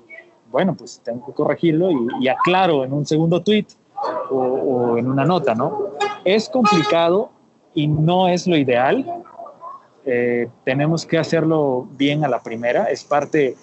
[0.51, 3.67] bueno, pues tengo que corregirlo y, y aclaro en un segundo tweet
[4.29, 5.93] o, en una nota, ¿no?
[6.23, 7.29] Es complicado
[7.73, 9.05] y no es lo ideal.
[10.05, 12.85] Eh, tenemos que hacerlo bien a la primera.
[12.85, 13.55] Es parte,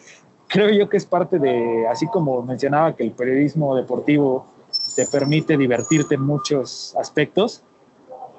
[0.48, 4.46] creo yo que es parte de, así como mencionaba que el periodismo deportivo
[4.94, 7.62] te permite divertirte en muchos aspectos,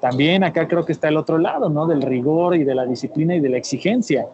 [0.00, 1.86] también acá creo que está el otro lado, ¿no?
[1.86, 4.26] Del rigor y de la disciplina y de la exigencia.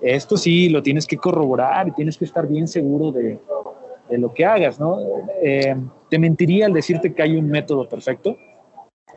[0.00, 3.38] Esto sí lo tienes que corroborar y tienes que estar bien seguro de,
[4.08, 4.98] de lo que hagas, ¿no?
[5.42, 5.76] Eh,
[6.08, 8.36] te mentiría al decirte que hay un método perfecto.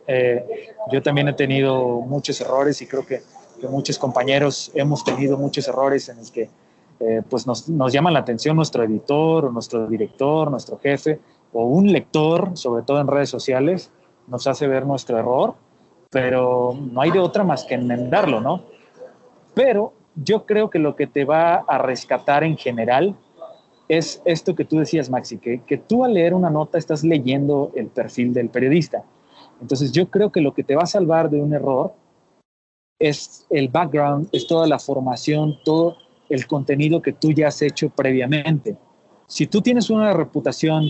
[0.07, 0.43] Eh,
[0.91, 3.21] yo también he tenido muchos errores y creo que,
[3.59, 6.49] que, muchos compañeros hemos tenido muchos errores en los que
[6.99, 11.19] eh, pues nos, nos la atención nuestro editor o nuestro director, nuestro jefe
[11.53, 13.91] o un lector, sobre todo en redes sociales,
[14.27, 15.55] nos hace ver nuestro error,
[16.09, 18.63] pero no hay de otra más que enmendarlo, ¿no?
[19.53, 23.15] Pero yo creo que lo que te va a rescatar en general
[23.87, 27.71] es esto que tú decías, Maxi, que, que, tú al leer una nota estás leyendo
[27.75, 29.03] el perfil del periodista.
[29.61, 31.93] Entonces yo creo que lo que te va a salvar de un error
[32.99, 35.97] es el background, es toda la formación, todo
[36.29, 38.77] el contenido que tú ya has hecho previamente.
[39.27, 40.85] Si tú tienes una reputación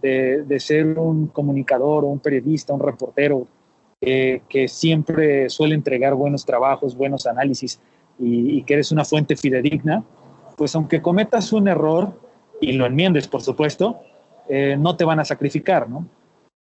[0.00, 3.46] de, de ser un comunicador un periodista, un reportero,
[4.04, 7.78] eh, que siempre suele entregar buenos trabajos, buenos análisis
[8.22, 10.04] y, que eres una fuente fidedigna,
[10.56, 12.20] pues aunque cometas un error,
[12.60, 14.00] y lo enmiendes, por supuesto,
[14.48, 16.06] eh, no te van a sacrificar, ¿no?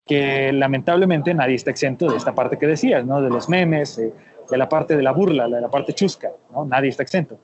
[0.05, 3.21] Que lamentablemente nadie está exento de esta parte que decías, ¿no?
[3.21, 4.11] De los memes, eh,
[4.49, 6.65] de la parte de la burla, de la parte chusca, ¿no?
[6.65, 7.37] Nadie está exento.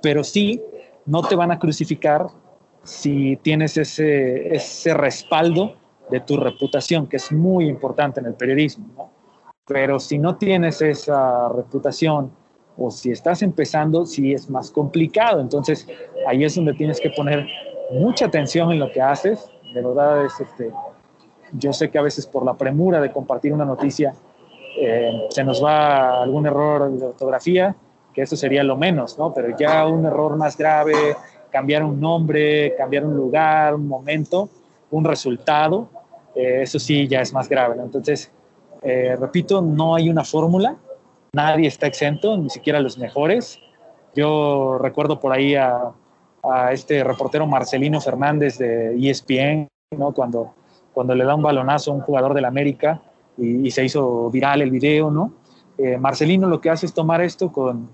[0.00, 0.62] Pero sí,
[1.06, 2.26] no te van a crucificar
[2.84, 5.74] si tienes ese, ese respaldo
[6.10, 9.10] de tu reputación, que es muy importante en el periodismo, ¿no?
[9.66, 12.32] Pero si no tienes esa reputación,
[12.78, 15.40] o si estás empezando, sí es más complicado.
[15.40, 15.86] Entonces,
[16.26, 17.46] ahí es donde tienes que poner
[17.90, 19.50] mucha atención en lo que haces.
[19.74, 20.72] De verdad, es este,
[21.52, 24.14] yo sé que a veces por la premura de compartir una noticia
[24.80, 27.74] eh, se nos va algún error de ortografía,
[28.14, 29.34] que eso sería lo menos, ¿no?
[29.34, 31.16] Pero ya un error más grave,
[31.50, 34.48] cambiar un nombre, cambiar un lugar, un momento,
[34.92, 35.88] un resultado,
[36.34, 37.82] eh, eso sí ya es más grave, ¿no?
[37.82, 38.30] Entonces,
[38.82, 40.76] eh, repito, no hay una fórmula,
[41.32, 43.58] nadie está exento, ni siquiera los mejores.
[44.14, 45.92] Yo recuerdo por ahí a,
[46.72, 50.14] este reportero Marcelino Fernández de ESPN, ¿no?
[50.14, 50.54] cuando,
[50.94, 53.02] cuando le da un balonazo a un jugador del América
[53.36, 55.32] y, se hizo viral el video, ¿no?
[55.76, 57.90] Eh, Marcelino lo que hace es tomar esto con,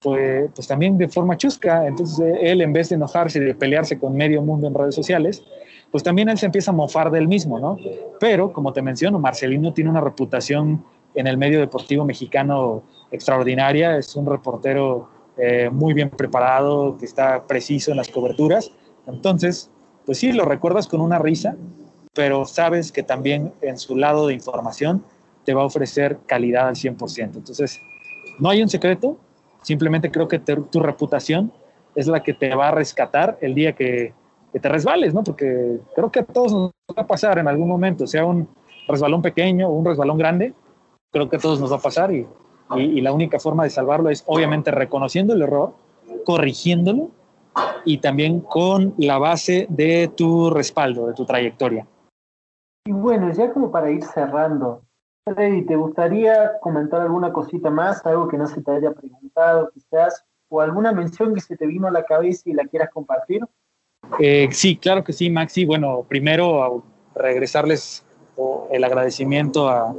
[0.00, 3.98] pues, pues, también de forma chusca, entonces él en vez de enojarse y de pelearse
[3.98, 5.42] con medio mundo en redes sociales,
[5.90, 7.76] pues también él se empieza a mofar del mismo, ¿no?
[8.20, 10.84] Pero, como te menciono, Marcelino tiene una reputación
[11.16, 17.46] en el medio deportivo mexicano extraordinaria, es un reportero eh, muy bien preparado, que está
[17.46, 18.70] preciso en las coberturas.
[19.06, 19.70] Entonces,
[20.04, 21.56] pues sí, lo recuerdas con una risa,
[22.14, 25.04] pero sabes que también en su lado de información
[25.44, 27.36] te va a ofrecer calidad al 100%.
[27.36, 27.80] Entonces,
[28.38, 29.18] no hay un secreto,
[29.62, 31.52] simplemente creo que te, tu reputación
[31.94, 34.12] es la que te va a rescatar el día que
[34.56, 35.22] que te resbales, ¿no?
[35.22, 38.48] Porque creo que a todos nos va a pasar en algún momento, sea un
[38.88, 40.54] resbalón pequeño o un resbalón grande,
[41.12, 42.26] creo que a todos nos va a pasar y,
[42.76, 45.74] y, la única forma de salvarlo es obviamente reconociendo el error,
[46.24, 47.10] corrigiéndolo
[47.84, 51.86] y también con la base de tu respaldo, de tu trayectoria.
[52.86, 54.82] Y bueno, ya como para ir cerrando,
[55.24, 60.24] Freddy, ¿te gustaría comentar alguna cosita más, algo que no se te haya preguntado quizás,
[60.48, 63.42] o alguna mención que se te vino a la cabeza y la quieras compartir?
[64.20, 65.64] Eh, sí, claro que sí, Maxi.
[65.64, 66.84] Bueno, primero
[67.14, 68.04] regresarles
[68.70, 69.94] el agradecimiento a,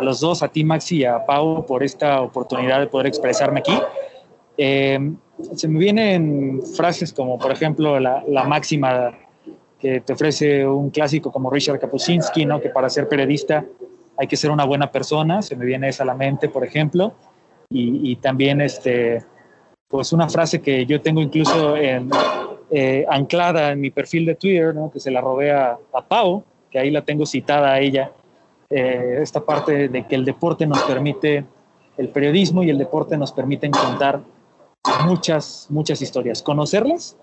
[0.00, 3.78] los dos, a ti, Maxi, y a Pau, por esta oportunidad de poder expresarme aquí.
[4.56, 5.12] Eh,
[5.54, 9.12] se me vienen frases como, por ejemplo, la, máxima
[9.78, 12.60] que te ofrece un clásico como Richard Kapuscinski, ¿no?
[12.60, 13.64] que para ser periodista
[14.16, 17.14] hay que ser una buena persona, se me viene esa a la mente, por ejemplo,
[17.70, 19.24] y, también este,
[19.88, 22.10] pues una frase que yo tengo incluso en,
[22.70, 26.90] eh, anclada en mi perfil de Twitter, que se la robé a, Pau, que ahí
[26.90, 28.12] la tengo citada a ella,
[28.74, 31.44] eh, esta parte de que el deporte nos permite,
[31.98, 34.22] el periodismo y el deporte nos permiten contar
[35.04, 37.18] muchas, muchas historias, conocerlas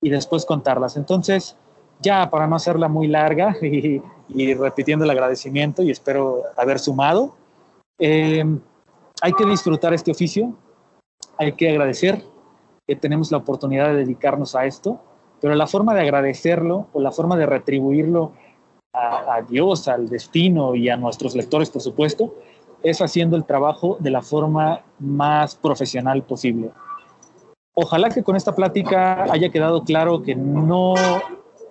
[0.00, 0.96] y después contarlas.
[0.96, 1.56] Entonces,
[2.00, 7.34] ya para no hacerla muy larga y, repitiendo el agradecimiento y espero haber sumado,
[7.98, 8.42] eh,
[9.20, 10.54] hay que disfrutar este oficio,
[11.36, 12.24] hay que agradecer,
[12.86, 15.00] que tenemos la oportunidad de dedicarnos a esto,
[15.42, 18.32] pero la forma de agradecerlo o la forma de retribuirlo
[18.94, 22.34] a, Dios, al destino y a nuestros lectores, por supuesto,
[22.82, 26.70] es haciendo el trabajo de la forma más profesional posible.
[27.74, 30.94] Ojalá que con esta plática haya quedado claro que no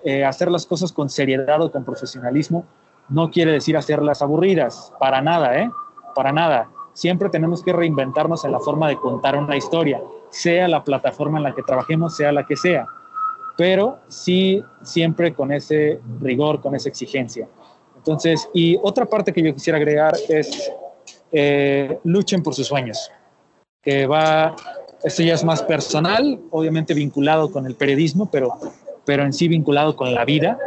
[0.03, 2.65] eh, hacer las cosas con seriedad o con profesionalismo
[3.07, 5.69] no quiere decir hacerlas aburridas, para nada, ¿eh?
[6.15, 6.69] Para nada.
[6.93, 10.01] Siempre tenemos que reinventarnos en la forma de contar una historia
[10.33, 12.87] sea la plataforma en la que trabajemos, sea la que sea,
[13.57, 17.47] pero sí siempre con ese rigor, con esa exigencia.
[17.95, 20.71] Entonces, y otra parte que yo quisiera agregar es
[21.31, 23.11] eh, luchen por sus sueños,
[23.81, 24.55] que va,
[25.03, 28.49] esto ya es más personal, obviamente vinculado con el periodismo, pero,
[29.05, 30.57] pero en sí vinculado con la vida.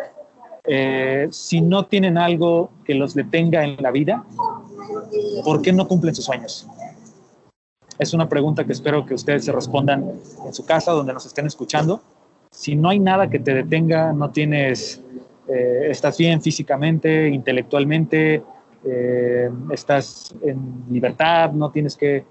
[0.69, 4.25] Eh, si no tienen algo que los detenga en la vida,
[5.45, 6.67] ¿por qué no cumplen sus sueños?
[7.99, 11.47] Es una pregunta que espero que ustedes se respondan en su casa, donde nos estén
[11.47, 12.03] escuchando.
[12.57, 15.05] Si no hay nada que te detenga, no tienes,
[15.47, 18.43] eh, estás bien físicamente, intelectualmente,
[18.83, 22.25] eh, estás en libertad, no tienes que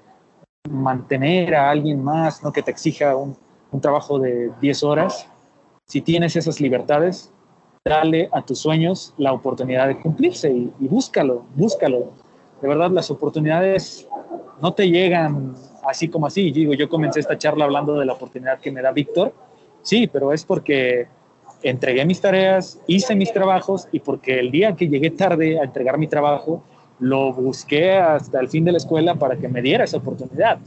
[0.68, 3.38] mantener a alguien más, no que te exija un,
[3.82, 5.30] trabajo de 10 horas.
[5.86, 7.32] Si tienes esas libertades,
[7.86, 12.14] dale a tus sueños la oportunidad de cumplirse y, y búscalo, búscalo.
[12.64, 14.08] De verdad, las oportunidades
[14.60, 15.54] no te llegan
[15.88, 16.50] así como así.
[16.50, 19.32] Digo, yo comencé esta charla hablando de la oportunidad que me da Víctor.
[19.86, 21.08] Sí, pero es porque
[21.64, 25.98] entregué mis tareas, hice mis trabajos y porque el día que llegué tarde a entregar
[25.98, 26.62] mi trabajo,
[27.00, 30.60] lo busqué hasta el fin de la escuela para que me diera esa oportunidad.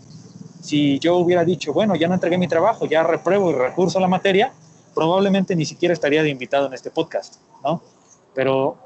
[0.62, 4.08] Si yo hubiera dicho, bueno, ya no entregué mi trabajo, ya repruebo y recurso la
[4.08, 4.54] materia,
[4.94, 7.82] probablemente ni siquiera estaría de invitado en este podcast, ¿no?
[8.34, 8.78] Pero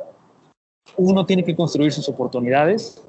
[0.97, 3.03] uno tiene que construir sus oportunidades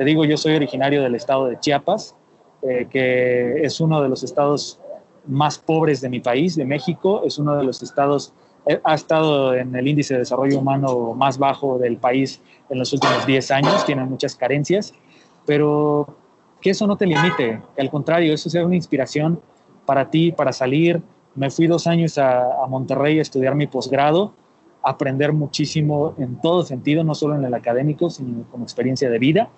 [0.00, 2.16] te digo, yo soy originario del estado de Chiapas,
[2.62, 4.80] eh, que es uno de los estados
[5.26, 8.32] más pobres de mi país, de México, es uno de los estados,
[8.66, 12.92] eh, ha estado en el índice de desarrollo humano más bajo del país en los
[12.92, 14.94] últimos 10 años, tiene muchas carencias,
[15.46, 16.16] pero
[16.60, 19.40] que eso no te limite, que al contrario, eso sea una inspiración
[19.86, 21.02] para ti, para salir.
[21.34, 24.34] Me fui dos años a, a Monterrey a estudiar mi posgrado,
[24.82, 29.50] aprender muchísimo en todo sentido, no solo en el académico, sino como experiencia de vida.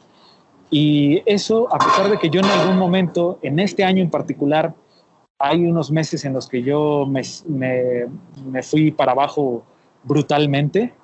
[0.71, 4.75] Y eso, a pesar de que yo en algún momento, en este año en particular,
[5.45, 9.65] hay unos meses en los que yo me, me, fui para abajo
[10.05, 10.95] brutalmente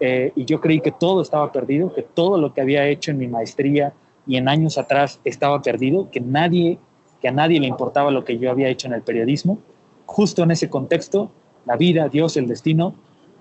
[0.00, 3.18] eh, y yo creí que todo estaba perdido, que todo lo que había hecho en
[3.18, 3.92] mi maestría
[4.26, 6.80] y en años atrás estaba perdido, que nadie,
[7.20, 9.58] que a nadie le importaba lo que yo había hecho en el periodismo.
[10.06, 11.30] Justo en ese contexto,
[11.64, 12.96] la vida, Dios, el destino,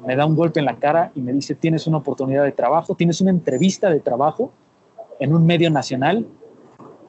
[0.05, 2.93] me da un golpe en la cara y me dice, tienes una oportunidad de trabajo,
[2.93, 4.51] tienes una entrevista de trabajo
[5.19, 6.27] en un medio nacional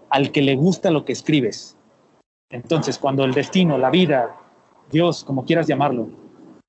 [0.08, 1.76] al que le gusta lo que escribes.
[2.54, 4.36] Entonces, cuando el destino, la vida,
[4.88, 6.06] Dios, como quieras llamarlo,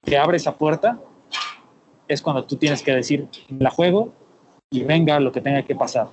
[0.02, 1.00] te abre esa puerta,
[2.08, 3.28] es cuando tú tienes que decir,
[3.60, 4.12] la juego
[4.72, 6.08] y venga lo que tenga que pasar.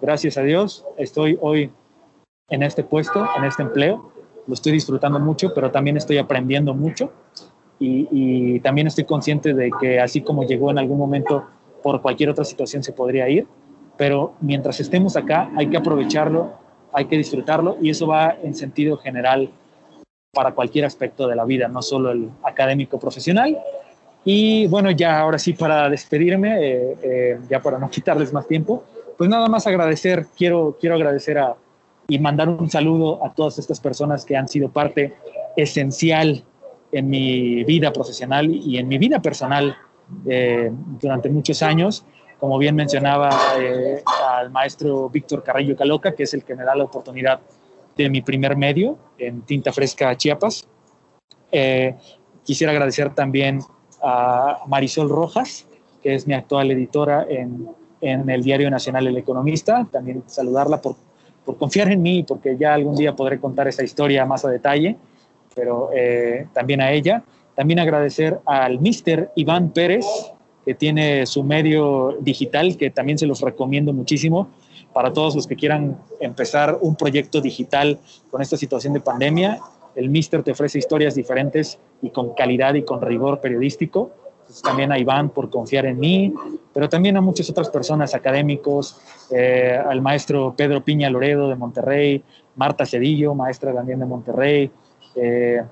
[0.00, 1.72] Gracias a Dios, estoy hoy
[2.48, 4.12] en este puesto, en este empleo,
[4.46, 7.10] lo estoy disfrutando mucho, pero también estoy aprendiendo mucho.
[7.80, 11.44] Y, y también estoy consciente de que así como llegó en algún momento
[11.82, 13.48] por cualquier otra situación se podría ir,
[13.96, 16.61] pero mientras estemos acá hay que aprovecharlo,
[16.92, 19.50] hay que disfrutarlo y eso va en sentido general
[20.32, 23.58] para cualquier aspecto de la vida, no solo el académico profesional.
[24.24, 28.84] Y bueno, ya ahora sí para despedirme, eh, eh, ya para no quitarles más tiempo,
[29.18, 31.56] pues nada más agradecer, quiero, quiero agradecer a,
[32.08, 35.14] y mandar un saludo a todas estas personas que han sido parte
[35.56, 36.44] esencial
[36.92, 39.76] en mi vida profesional y en mi vida personal
[40.26, 40.70] eh,
[41.00, 42.04] durante muchos años.
[42.42, 43.30] Como bien mencionaba
[44.36, 47.38] al maestro Víctor Carrillo Caloca, que es el que me da la oportunidad
[47.96, 50.66] de mi primer medio en Tinta Fresca Chiapas.
[51.52, 51.94] Eh,
[52.42, 53.60] quisiera agradecer también
[54.02, 55.68] a Marisol Rojas,
[56.02, 57.68] que es mi actual editora en,
[58.00, 59.86] en, el Diario Nacional El Economista.
[59.92, 60.96] También saludarla por,
[61.44, 64.96] por, confiar en mí, porque ya algún día podré contar esa historia más a detalle,
[65.54, 67.22] pero eh, también a ella.
[67.54, 70.04] También agradecer al mister Iván Pérez,
[70.64, 74.48] que tiene su medio digital, que también se los recomiendo muchísimo
[74.92, 77.98] para todos los que quieran empezar un proyecto digital
[78.30, 79.58] con esta situación de pandemia.
[79.94, 84.10] El Mister te ofrece historias diferentes y con calidad y con rigor periodístico.
[84.62, 86.34] también a Iván por confiar en mí,
[86.74, 89.00] pero también a muchas otras personas, académicos,
[89.30, 92.22] eh, al maestro Pedro Piña Loredo de Monterrey,
[92.56, 94.70] Marta Cedillo, maestra también de Monterrey,
[95.14, 95.62] eh,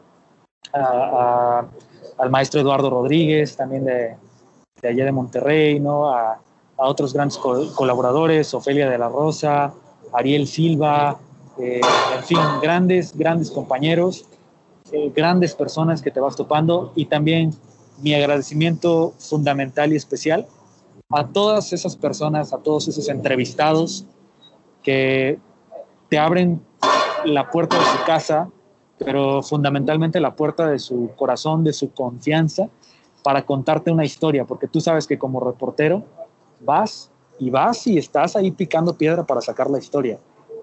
[0.73, 4.17] al maestro Eduardo Rodríguez, también de,
[4.83, 6.11] de allá de Monterrey, ¿no?
[6.11, 6.41] A,
[6.81, 9.73] a otros grandes colaboradores, Ofelia de la Rosa,
[10.13, 11.19] Ariel Silva,
[11.59, 11.81] eh,
[12.17, 14.25] en fin, grandes, grandes compañeros,
[14.93, 17.55] eh, grandes personas que te vas topando y también
[18.01, 20.47] mi agradecimiento fundamental y especial
[21.11, 24.07] a todas esas personas, a todos esos entrevistados
[24.83, 25.39] que
[26.09, 26.63] te abren
[27.27, 28.49] la puerta de su casa,
[28.97, 32.69] pero fundamentalmente la puerta de su corazón, de su confianza,
[33.23, 36.03] para contarte una historia, porque tú sabes que como reportero
[36.61, 40.19] vas y vas y estás ahí picando piedra para sacar la historia.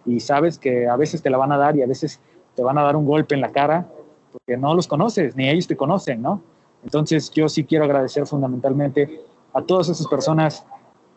[0.05, 2.19] Y sabes que a veces te la van a dar y a veces
[2.55, 3.87] te van a dar un golpe en la cara
[4.31, 6.41] porque no los conoces, ni ellos te conocen, ¿no?
[6.83, 9.21] Entonces yo sí quiero agradecer fundamentalmente
[9.53, 10.65] a todas esas personas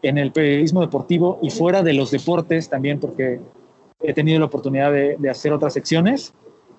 [0.02, 3.40] en el periodismo deportivo y fuera de los deportes también, porque
[4.02, 6.32] he tenido la oportunidad de, hacer otras secciones,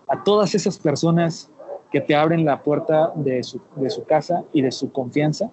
[0.08, 1.50] a todas esas personas
[1.92, 3.60] que te abren la puerta de su,
[4.08, 5.50] casa y de su confianza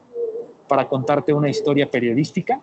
[0.69, 2.61] para contarte una historia periodística,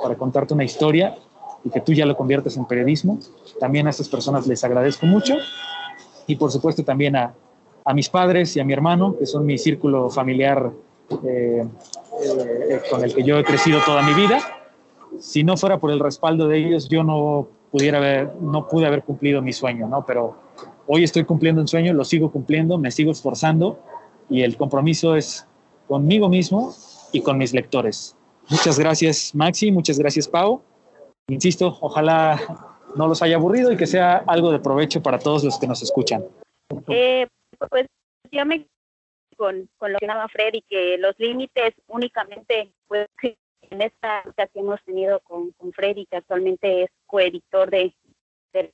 [0.00, 1.16] para contarte una historia
[1.64, 3.18] y que tú ya lo conviertes en periodismo.
[3.58, 5.34] También a estas personas les agradezco mucho
[6.26, 7.34] y por supuesto también a,
[7.84, 10.70] a mis padres y a mi hermano, que son mi círculo familiar
[11.24, 11.64] eh,
[12.22, 14.38] eh, con el que yo he crecido toda mi vida.
[15.20, 19.02] Si no fuera por el respaldo de ellos, yo no pudiera haber, no pude haber
[19.02, 20.04] cumplido mi sueño, ¿no?
[20.04, 20.36] Pero
[20.86, 23.78] hoy estoy cumpliendo un sueño, lo sigo cumpliendo, me sigo esforzando
[24.28, 25.46] y el compromiso es
[25.86, 26.74] conmigo mismo
[27.12, 28.16] y con mis lectores.
[28.48, 30.62] Muchas gracias Maxi, muchas gracias Pau.
[31.28, 32.40] Insisto, ojalá
[32.94, 35.82] no los haya aburrido y que sea algo de provecho para todos los que nos
[35.82, 36.24] escuchan.
[36.88, 37.26] Eh,
[37.70, 37.86] pues
[38.30, 38.66] yo me
[39.36, 43.06] con, con lo que hablaba Freddy, que los límites únicamente, pues
[43.70, 44.22] en esta
[44.52, 47.94] que hemos tenido con, con Freddy, que actualmente es coeditor de,
[48.52, 48.72] de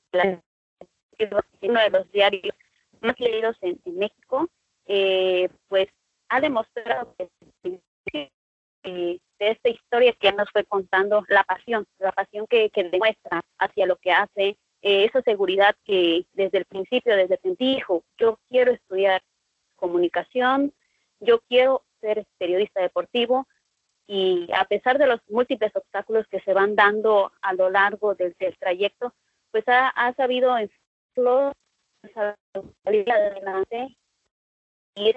[1.61, 2.55] uno de los diarios
[3.01, 4.49] más leídos en, en México,
[4.85, 5.87] eh, pues
[6.29, 8.31] ha demostrado que
[8.83, 13.97] de esta historia que nos fue contando, la pasión, la pasión que, demuestra hacia lo
[13.97, 19.21] que hace, eh, esa seguridad que desde el principio, desde que dijo, yo quiero estudiar
[19.75, 20.73] comunicación,
[21.19, 23.47] yo quiero ser periodista deportivo
[24.07, 28.35] y a pesar de los múltiples obstáculos que se van dando a lo largo del,
[28.59, 29.13] trayecto,
[29.51, 30.57] pues ha, ha sabido
[32.85, 33.97] adelante
[34.95, 35.13] y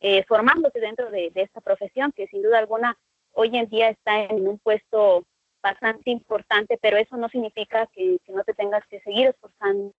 [0.00, 2.96] eh, formándose dentro de, esta profesión, que sin duda alguna
[3.32, 5.24] hoy en día está en un puesto
[5.62, 9.92] bastante importante, pero eso no significa que, no te tengas que seguir esforzando,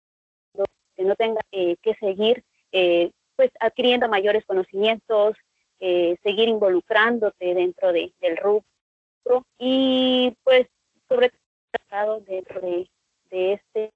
[0.94, 5.36] que no tengas eh, que seguir eh, pues adquiriendo mayores conocimientos,
[5.78, 8.64] seguir involucrándote dentro de, del rubro
[9.58, 10.66] y pues
[11.08, 11.30] sobre
[11.90, 12.88] todo dentro de,
[13.30, 13.92] de este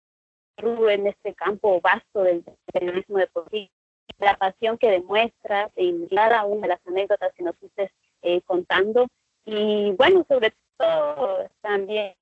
[0.59, 3.71] rubro, en este campo vasto del periodismo deportivo
[4.19, 7.91] la pasión que demuestras en cada una de las anécdotas que nos estés
[8.23, 9.07] eh, contando.
[9.45, 12.15] Y bueno, sobre todo también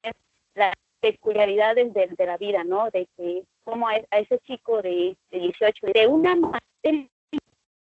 [0.55, 2.91] las peculiaridades de, de, la vida, ¿no?
[2.91, 6.37] De que como a, ese chico de, de 18, de una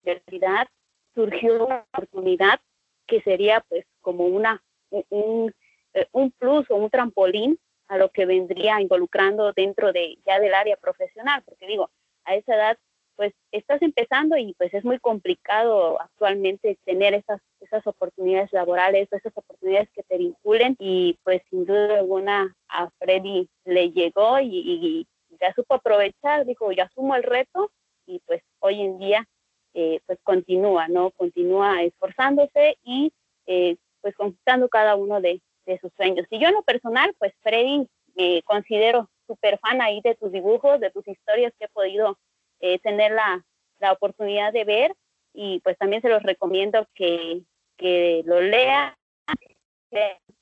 [0.03, 0.67] universidad
[1.15, 2.59] surgió una oportunidad
[3.07, 4.61] que sería pues como una
[5.09, 5.53] un,
[5.93, 7.59] eh, un plus o un trampolín
[7.93, 11.91] a lo que vendría involucrando dentro de ya del área profesional, porque digo,
[12.25, 12.77] a esa edad
[13.15, 19.37] pues estás empezando y pues es muy complicado actualmente tener esas, esas oportunidades laborales, esas
[19.37, 25.07] oportunidades que te vinculen y pues sin duda alguna a Freddy le llegó y,
[25.39, 27.69] ya supo aprovechar, dijo, yo asumo el reto
[28.07, 29.27] y pues hoy en día
[29.75, 31.11] eh, pues continúa, ¿no?
[31.11, 33.13] Continúa esforzándose y
[33.45, 35.41] eh, pues conquistando cada uno de,
[35.81, 36.25] sus sueños.
[36.29, 40.79] Y yo en lo personal, pues Freddy, me considero súper fan ahí de tus dibujos,
[40.79, 42.17] de tus historias que he podido
[42.59, 43.43] eh, tener la,
[43.91, 44.95] oportunidad de ver
[45.33, 47.41] y pues también se los recomiendo que,
[47.75, 48.97] que lo lea,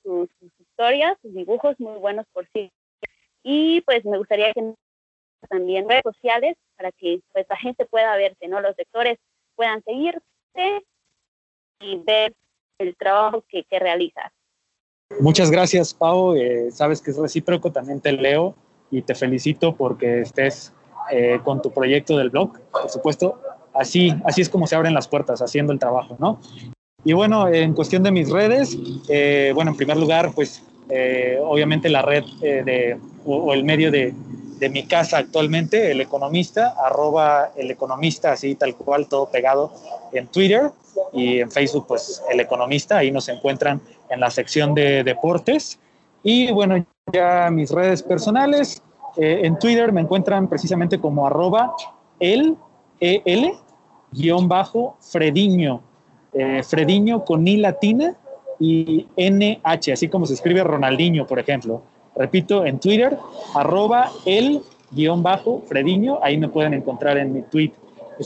[0.04, 2.72] sus, sus, historias, sus dibujos muy buenos por sí.
[3.42, 4.76] Y pues me gustaría que
[5.50, 8.62] también redes sociales para que pues la gente pueda verte, ¿no?
[8.62, 9.18] Los lectores
[9.56, 10.86] puedan seguirte
[11.80, 12.36] y ver
[12.78, 14.32] el trabajo que, que realizas.
[15.20, 16.36] Muchas gracias, Pau.
[16.36, 18.56] Eh, sabes que es recíproco, también te leo
[18.90, 20.74] y te felicito porque estés
[21.12, 23.40] eh, con tu proyecto del blog, por supuesto.
[23.74, 26.40] Así, así es como se abren las puertas, haciendo el trabajo, ¿no?
[27.04, 28.78] Y bueno, en cuestión de mis redes,
[29.10, 30.64] eh, bueno, en primer lugar, pues
[31.46, 34.14] obviamente la red de, o, el medio de,
[34.62, 39.74] de mi casa actualmente, el economista, arroba el economista, así tal cual, todo pegado
[40.14, 40.70] en Twitter
[41.12, 43.82] y en Facebook, pues el economista, ahí nos encuentran
[44.12, 45.80] en la sección de deportes.
[46.22, 48.84] Y bueno, ya mis redes personales,
[49.18, 51.74] eh, en Twitter me encuentran precisamente como arroba
[52.20, 52.56] el,
[53.00, 53.54] el,
[54.12, 55.82] guion bajo, Frediño,
[56.34, 58.16] eh, Frediño con I latina
[58.60, 61.82] y NH, así como se escribe Ronaldinho, por ejemplo.
[62.22, 63.18] Repito, en Twitter,
[63.56, 64.62] arroba el
[64.92, 67.72] guion bajo Frediño, ahí me pueden encontrar en mi tweet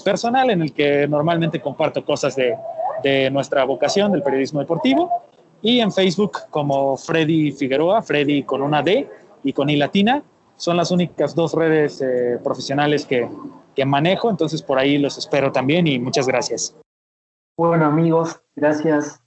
[0.03, 2.57] personal en el que normalmente comparto cosas de,
[3.01, 5.09] de nuestra vocación del periodismo deportivo
[5.61, 9.09] y en Facebook como Freddy Figueroa, Freddy con una D
[9.45, 10.21] y con latina.
[10.57, 13.29] Son las únicas dos redes eh, profesionales que,
[13.73, 16.75] que manejo, entonces por ahí los espero también y muchas gracias.
[17.55, 19.21] Bueno amigos, gracias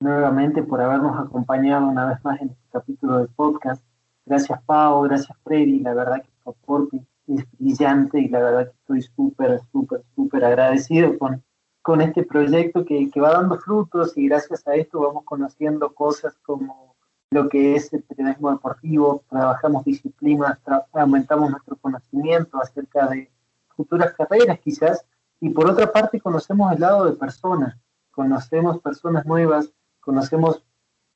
[0.00, 3.84] nuevamente por habernos acompañado una vez más en este capítulo del podcast.
[4.26, 8.76] Gracias Pau, gracias Freddy, la verdad que tu aporte es brillante y la verdad que
[8.78, 11.42] estoy súper, súper, súper agradecido con,
[11.82, 16.34] con este proyecto que, que, va dando frutos y gracias a esto vamos conociendo cosas
[16.42, 16.94] como
[17.34, 20.58] lo que es el periodismo deportivo, trabajamos disciplinas,
[20.92, 23.28] aumentamos nuestro conocimiento acerca de
[23.76, 25.04] futuras carreras quizás.
[25.40, 27.76] Y por otra parte conocemos el lado de personas,
[28.12, 30.62] conocemos personas nuevas, conocemos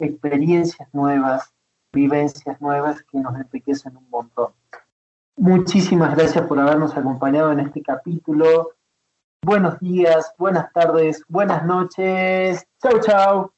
[0.00, 1.54] experiencias nuevas,
[1.92, 4.52] vivencias nuevas que nos enriquecen un montón.
[5.36, 8.72] Muchísimas gracias por habernos acompañado en este capítulo.
[9.42, 12.66] Buenos días, buenas tardes, buenas noches.
[12.82, 13.52] Chau, chau.